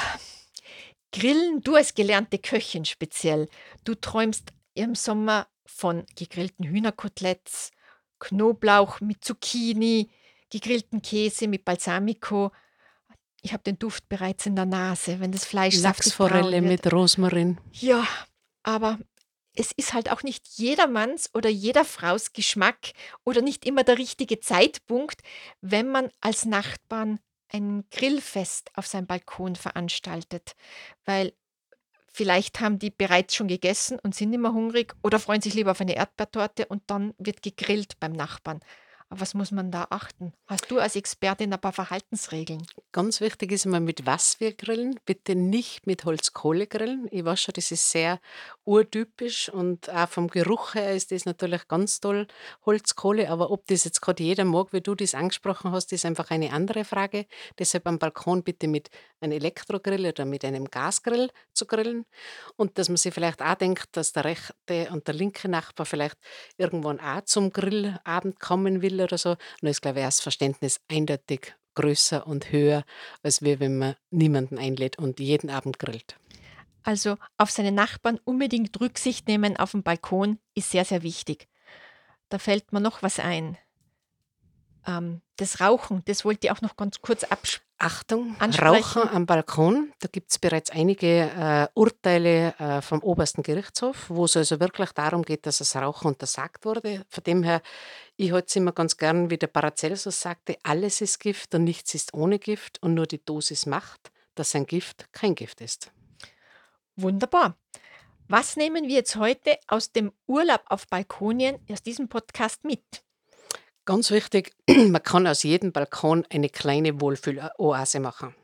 Grillen, 1.12 1.62
du 1.62 1.77
als 1.77 1.94
gelernte 1.94 2.38
Köchin 2.38 2.85
speziell, 2.85 3.49
du 3.85 3.94
träumst 3.94 4.53
im 4.75 4.94
Sommer 4.94 5.49
von 5.64 6.05
gegrillten 6.14 6.66
Hühnerkoteletts, 6.66 7.70
Knoblauch 8.18 9.01
mit 9.01 9.25
Zucchini, 9.25 10.11
gegrillten 10.51 11.01
Käse 11.01 11.49
mit 11.49 11.64
Balsamico. 11.64 12.53
Ich 13.40 13.53
habe 13.53 13.62
den 13.62 13.79
Duft 13.79 14.09
bereits 14.09 14.46
in 14.46 14.57
der 14.57 14.66
Nase, 14.66 15.20
wenn 15.20 15.33
das 15.33 15.44
Fleisch 15.44 15.79
Lachsforelle 15.79 16.61
mit 16.61 16.92
Rosmarin. 16.92 17.59
Ja, 17.72 18.07
aber 18.62 18.99
es 19.57 19.73
ist 19.73 19.95
halt 19.95 20.11
auch 20.11 20.23
nicht 20.23 20.47
jedermanns 20.57 21.35
oder 21.35 21.49
jeder 21.49 21.85
Fraus 21.85 22.33
Geschmack 22.33 22.92
oder 23.25 23.42
nicht 23.42 23.66
immer 23.66 23.85
der 23.85 23.99
richtige 23.99 24.40
Zeitpunkt, 24.40 25.23
wenn 25.61 25.90
man 25.90 26.11
als 26.21 26.45
Nachbarn 26.45 27.19
ein 27.49 27.85
Grillfest 27.90 28.71
auf 28.75 28.87
seinem 28.87 29.07
Balkon 29.07 29.57
veranstaltet, 29.57 30.55
weil 31.05 31.33
vielleicht 32.12 32.61
haben 32.61 32.79
die 32.79 32.90
bereits 32.90 33.35
schon 33.35 33.49
gegessen 33.49 33.99
und 34.03 34.14
sind 34.14 34.33
immer 34.33 34.53
hungrig 34.53 34.95
oder 35.03 35.19
freuen 35.19 35.42
sich 35.42 35.55
lieber 35.55 35.73
auf 35.73 35.81
eine 35.81 35.97
Erdbeertorte 35.97 36.66
und 36.66 36.83
dann 36.87 37.14
wird 37.19 37.42
gegrillt 37.42 37.99
beim 38.01 38.12
Nachbarn. 38.12 38.61
Aber 39.09 39.21
was 39.21 39.35
muss 39.35 39.53
man 39.53 39.71
da 39.71 39.87
achten? 39.90 40.33
Hast 40.49 40.69
du 40.69 40.81
als 40.81 40.97
Expertin 40.97 41.53
ein 41.53 41.61
paar 41.61 41.73
Verhaltensregeln? 41.73 42.66
Ganz 42.90 43.21
wichtig 43.21 43.53
ist 43.53 43.64
immer, 43.64 43.79
mit 43.79 44.05
was 44.05 44.40
wir 44.40 44.53
grillen. 44.53 44.99
Bitte 45.05 45.37
nicht 45.37 45.87
mit 45.87 46.05
Holzkohle 46.05 46.66
grillen. 46.66 47.07
Ich 47.12 47.25
weiß 47.25 47.40
schon, 47.40 47.53
das 47.55 47.71
ist 47.71 47.88
sehr 47.88 48.19
urtypisch 48.64 49.49
und 49.49 49.88
auch 49.90 50.09
vom 50.09 50.27
Geruch 50.27 50.75
her 50.75 50.92
ist 50.92 51.12
das 51.12 51.25
natürlich 51.25 51.69
ganz 51.69 52.01
toll, 52.01 52.27
Holzkohle. 52.64 53.31
Aber 53.31 53.53
ob 53.53 53.66
das 53.69 53.85
jetzt 53.85 54.01
gerade 54.01 54.25
jeder 54.25 54.45
mag, 54.45 54.73
wie 54.73 54.81
du 54.81 54.97
das 54.97 55.14
angesprochen 55.14 55.71
hast, 55.71 55.92
ist 55.92 56.05
einfach 56.05 56.31
eine 56.31 56.53
andere 56.53 56.85
Frage. 56.85 57.27
Deshalb 57.61 57.87
am 57.87 58.01
Balkon 58.01 58.42
bitte 58.42 58.66
mit 58.66 58.90
einem 59.21 59.33
Elektrogrill 59.33 60.07
oder 60.07 60.25
mit 60.25 60.45
einem 60.45 60.64
Gasgrill 60.64 61.31
zu 61.53 61.66
grillen. 61.66 62.07
Und 62.57 62.77
dass 62.77 62.88
man 62.88 62.97
sich 62.97 63.14
vielleicht 63.14 63.40
auch 63.40 63.55
denkt, 63.55 63.88
dass 63.92 64.12
der 64.12 64.25
rechte 64.25 64.88
und 64.90 65.07
der 65.07 65.14
linke 65.14 65.49
Nachbar 65.49 65.87
vielleicht 65.87 66.19
irgendwann 66.59 66.99
auch 66.99 67.21
zum 67.25 67.53
Grillabend 67.53 68.40
kommen 68.40 68.83
will 68.83 68.95
oder 69.00 69.18
so. 69.18 69.37
Dann 69.61 69.70
ist, 69.70 69.82
glaube 69.82 70.00
ich, 70.00 70.04
das 70.04 70.20
Verständnis 70.20 70.80
eindeutig 70.88 71.54
größer 71.74 72.26
und 72.26 72.50
höher, 72.52 72.85
als 73.22 73.42
wir, 73.42 73.61
wenn 73.61 73.78
man 73.78 73.96
niemanden 74.11 74.59
einlädt 74.59 74.98
und 74.98 75.20
jeden 75.20 75.50
Abend 75.50 75.78
grillt. 75.78 76.18
Also 76.82 77.16
auf 77.37 77.50
seine 77.50 77.72
Nachbarn 77.72 78.20
unbedingt 78.24 78.80
Rücksicht 78.80 79.28
nehmen 79.28 79.56
auf 79.56 79.72
dem 79.72 79.82
Balkon 79.82 80.38
ist 80.54 80.70
sehr, 80.70 80.85
sehr 80.85 81.02
wichtig. 81.02 81.48
Da 82.28 82.38
fällt 82.38 82.72
mir 82.72 82.80
noch 82.80 83.02
was 83.02 83.18
ein. 83.18 83.59
Ähm, 84.87 85.22
das 85.37 85.61
Rauchen, 85.61 86.03
das 86.07 86.25
wollte 86.25 86.46
ich 86.46 86.51
auch 86.53 86.62
noch 86.62 86.77
ganz 86.77 87.01
kurz 87.01 87.25
absprechen. 87.25 87.66
Achtung, 87.79 88.37
Ansprechen. 88.38 88.75
Rauchen 88.75 89.09
am 89.11 89.27
Balkon. 89.27 89.92
Da 90.01 90.09
gibt 90.11 90.31
es 90.31 90.38
bereits 90.38 90.70
einige 90.70 91.07
äh, 91.07 91.68
Urteile 91.75 92.55
äh, 92.59 92.81
vom 92.81 93.03
obersten 93.03 93.42
Gerichtshof, 93.42 94.09
wo 94.09 94.25
es 94.25 94.37
also 94.37 94.61
wirklich 94.61 94.92
darum 94.92 95.22
geht, 95.22 95.44
dass 95.44 95.59
das 95.59 95.77
Rauchen 95.77 96.09
untersagt 96.09 96.64
wurde. 96.64 97.05
Von 97.11 97.25
dem 97.25 97.42
her, 97.42 97.61
ich 98.16 98.33
halte 98.33 98.46
es 98.49 98.57
immer 98.57 98.72
ganz 98.72 98.96
gern, 98.96 99.29
wie 99.29 99.37
der 99.37 99.49
Paracelsus 99.49 100.18
sagte, 100.22 100.57
alles 100.62 101.03
ist 101.03 101.20
Gift 101.20 101.55
und 101.55 101.64
nichts 101.64 101.94
ist 101.94 102.14
ohne 102.14 102.38
Gift 102.38 102.83
und 102.83 102.94
nur 102.94 103.07
die 103.07 103.22
Dosis 103.22 103.66
macht, 103.66 104.11
dass 104.35 104.55
ein 104.55 104.64
Gift 104.64 105.12
kein 105.12 105.35
Gift 105.35 105.61
ist. 105.61 105.92
Wunderbar. 106.96 107.59
Was 108.27 108.57
nehmen 108.57 108.88
wir 108.88 108.96
jetzt 108.96 109.16
heute 109.16 109.59
aus 109.68 109.92
dem 109.92 110.12
Urlaub 110.27 110.62
auf 110.66 110.87
Balkonien 110.88 111.59
aus 111.70 111.83
diesem 111.83 112.09
Podcast 112.09 112.64
mit? 112.64 113.06
Ganz 113.87 114.11
wichtig, 114.11 114.53
man 114.68 115.03
kann 115.03 115.27
aus 115.27 115.44
jedem 115.44 115.72
Balkon 115.72 116.27
eine 116.31 116.49
kleine 116.51 117.01
Wohlfühloase 117.01 118.01
machen. 118.01 118.35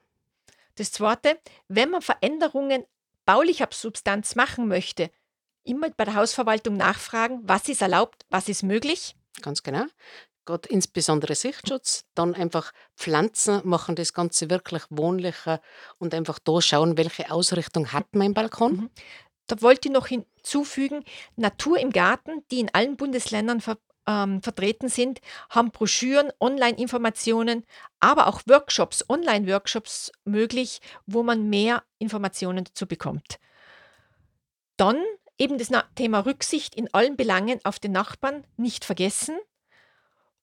Das 0.76 0.92
zweite, 0.92 1.38
wenn 1.68 1.90
man 1.90 2.00
Veränderungen 2.00 2.84
baulicher 3.26 3.68
Substanz 3.70 4.36
machen 4.36 4.68
möchte, 4.68 5.10
immer 5.64 5.90
bei 5.90 6.04
der 6.04 6.14
Hausverwaltung 6.14 6.76
nachfragen, 6.76 7.40
was 7.42 7.68
ist 7.68 7.82
erlaubt, 7.82 8.24
was 8.30 8.48
ist 8.48 8.62
möglich. 8.62 9.16
Ganz 9.42 9.62
genau. 9.62 9.84
Gerade 10.44 10.68
insbesondere 10.68 11.34
Sichtschutz, 11.34 12.04
dann 12.14 12.34
einfach 12.34 12.72
Pflanzen 12.96 13.60
machen 13.64 13.94
das 13.94 14.12
Ganze 14.12 14.50
wirklich 14.50 14.82
wohnlicher 14.90 15.60
und 15.98 16.14
einfach 16.14 16.38
da 16.40 16.60
schauen, 16.60 16.96
welche 16.96 17.30
Ausrichtung 17.30 17.92
hat 17.92 18.06
mein 18.12 18.34
Balkon. 18.34 18.72
Mhm. 18.72 18.90
da 19.46 19.60
wollte 19.60 19.88
ich 19.88 19.92
noch 19.92 20.06
hinzufügen, 20.06 21.04
Natur 21.36 21.78
im 21.78 21.90
Garten, 21.90 22.44
die 22.50 22.60
in 22.60 22.74
allen 22.74 22.96
Bundesländern 22.96 23.60
ver, 23.60 23.78
ähm, 24.06 24.42
vertreten 24.42 24.88
sind, 24.88 25.20
haben 25.50 25.70
Broschüren, 25.70 26.32
Online-Informationen, 26.40 27.64
aber 28.00 28.26
auch 28.26 28.42
Workshops, 28.46 29.04
Online-Workshops 29.08 30.12
möglich, 30.24 30.80
wo 31.06 31.22
man 31.22 31.48
mehr 31.48 31.82
Informationen 31.98 32.64
dazu 32.64 32.86
bekommt. 32.86 33.38
Dann 34.76 35.02
eben 35.38 35.58
das 35.58 35.70
Thema 35.94 36.20
Rücksicht 36.20 36.74
in 36.74 36.92
allen 36.92 37.16
Belangen 37.16 37.60
auf 37.64 37.78
den 37.78 37.92
Nachbarn 37.92 38.44
nicht 38.56 38.84
vergessen. 38.84 39.38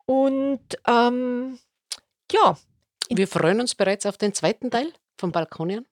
Und 0.06 0.62
ähm, 0.88 1.60
ja. 2.32 2.58
Wir 3.12 3.28
freuen 3.28 3.60
uns 3.60 3.74
bereits 3.74 4.06
auf 4.06 4.18
den 4.18 4.34
zweiten 4.34 4.70
Teil 4.70 4.94
vom 5.18 5.32
Balkonieren 5.32 5.86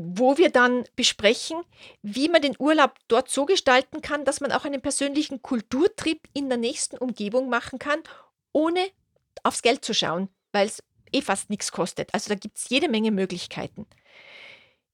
wo 0.00 0.38
wir 0.38 0.50
dann 0.50 0.84
besprechen, 0.96 1.62
wie 2.02 2.28
man 2.28 2.42
den 2.42 2.56
Urlaub 2.58 2.94
dort 3.08 3.30
so 3.30 3.46
gestalten 3.46 4.00
kann, 4.00 4.24
dass 4.24 4.40
man 4.40 4.52
auch 4.52 4.64
einen 4.64 4.80
persönlichen 4.80 5.42
Kulturtrip 5.42 6.28
in 6.34 6.48
der 6.48 6.58
nächsten 6.58 6.98
Umgebung 6.98 7.48
machen 7.48 7.78
kann, 7.78 8.00
ohne 8.52 8.80
aufs 9.42 9.62
Geld 9.62 9.84
zu 9.84 9.94
schauen, 9.94 10.28
weil 10.52 10.66
es 10.66 10.82
eh 11.12 11.22
fast 11.22 11.50
nichts 11.50 11.72
kostet. 11.72 12.12
Also 12.14 12.28
da 12.28 12.34
gibt 12.34 12.58
es 12.58 12.68
jede 12.68 12.88
Menge 12.88 13.10
Möglichkeiten. 13.10 13.86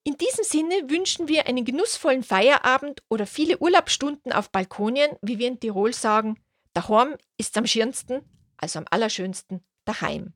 In 0.05 0.17
diesem 0.19 0.45
Sinne 0.45 0.91
wünschen 0.91 1.29
wir 1.29 1.47
einen 1.47 1.65
genussvollen 1.65 2.23
Feierabend 2.23 3.03
oder 3.09 3.27
viele 3.27 3.59
Urlaubsstunden 3.59 4.33
auf 4.33 4.51
Balkonien, 4.51 5.17
wie 5.23 5.39
wir 5.39 5.49
in 5.49 5.61
Tirol 5.61 5.95
sagen. 5.95 6.39
Daheim 6.75 7.17
ist 7.39 7.57
am 7.57 7.67
schönsten, 7.67 8.21
also 8.59 8.81
am 8.81 8.85
allerschönsten, 8.91 9.65
daheim. 9.85 10.35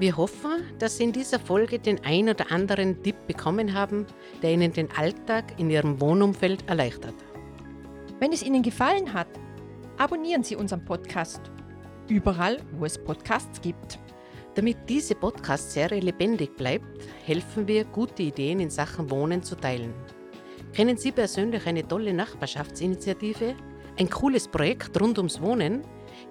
Wir 0.00 0.16
hoffen, 0.16 0.64
dass 0.78 0.96
Sie 0.96 1.04
in 1.04 1.12
dieser 1.12 1.38
Folge 1.38 1.78
den 1.78 2.02
ein 2.06 2.30
oder 2.30 2.50
anderen 2.50 3.02
Tipp 3.02 3.16
bekommen 3.26 3.74
haben, 3.74 4.06
der 4.40 4.52
Ihnen 4.52 4.72
den 4.72 4.90
Alltag 4.92 5.60
in 5.60 5.68
Ihrem 5.68 6.00
Wohnumfeld 6.00 6.66
erleichtert. 6.66 7.14
Wenn 8.18 8.32
es 8.32 8.42
Ihnen 8.42 8.62
gefallen 8.62 9.12
hat, 9.12 9.28
abonnieren 9.98 10.42
Sie 10.42 10.56
unseren 10.56 10.86
Podcast. 10.86 11.42
Überall, 12.08 12.56
wo 12.78 12.86
es 12.86 12.96
Podcasts 12.96 13.60
gibt. 13.60 13.98
Damit 14.54 14.78
diese 14.88 15.14
Podcast-Serie 15.14 16.00
lebendig 16.00 16.56
bleibt, 16.56 17.04
helfen 17.26 17.68
wir, 17.68 17.84
gute 17.84 18.22
Ideen 18.22 18.60
in 18.60 18.70
Sachen 18.70 19.10
Wohnen 19.10 19.42
zu 19.42 19.54
teilen. 19.54 19.92
Kennen 20.72 20.96
Sie 20.96 21.12
persönlich 21.12 21.66
eine 21.66 21.86
tolle 21.86 22.14
Nachbarschaftsinitiative? 22.14 23.54
Ein 23.98 24.08
cooles 24.08 24.48
Projekt 24.48 24.98
rund 24.98 25.18
ums 25.18 25.42
Wohnen? 25.42 25.82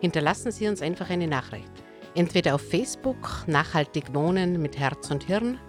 Hinterlassen 0.01 0.51
Sie 0.51 0.67
uns 0.67 0.81
einfach 0.81 1.11
eine 1.11 1.27
Nachricht. 1.27 1.71
Entweder 2.15 2.55
auf 2.55 2.61
Facebook 2.61 3.43
Nachhaltig 3.47 4.13
Wohnen 4.13 4.61
mit 4.61 4.77
Herz 4.77 5.11
und 5.11 5.23
Hirn 5.23 5.59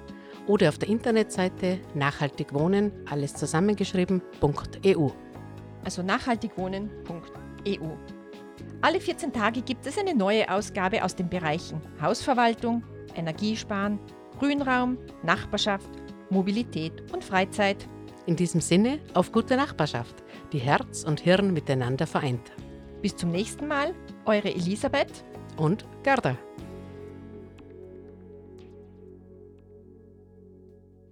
oder 0.46 0.68
auf 0.68 0.78
der 0.78 0.88
Internetseite 0.88 1.78
Nachhaltig 1.94 2.52
Wohnen, 2.54 2.92
alles 3.08 3.34
zusammengeschrieben.eu. 3.34 5.08
Also 5.84 6.02
nachhaltigwohnen.eu. 6.02 7.88
Alle 8.82 9.00
14 9.00 9.32
Tage 9.32 9.60
gibt 9.62 9.86
es 9.86 9.98
eine 9.98 10.14
neue 10.14 10.50
Ausgabe 10.50 11.04
aus 11.04 11.14
den 11.14 11.28
Bereichen 11.28 11.80
Hausverwaltung, 12.00 12.82
Energiesparen, 13.14 13.98
Grünraum, 14.38 14.96
Nachbarschaft, 15.22 15.90
Mobilität 16.30 17.12
und 17.12 17.22
Freizeit. 17.22 17.86
In 18.26 18.36
diesem 18.36 18.60
Sinne 18.60 19.00
auf 19.14 19.32
gute 19.32 19.56
Nachbarschaft, 19.56 20.22
die 20.52 20.58
Herz 20.58 21.04
und 21.04 21.20
Hirn 21.20 21.52
miteinander 21.52 22.06
vereint. 22.06 22.52
Bis 23.02 23.16
zum 23.16 23.30
nächsten 23.30 23.66
Mal, 23.66 23.94
eure 24.24 24.54
Elisabeth 24.54 25.24
und 25.56 25.84
Gerda. 26.02 26.36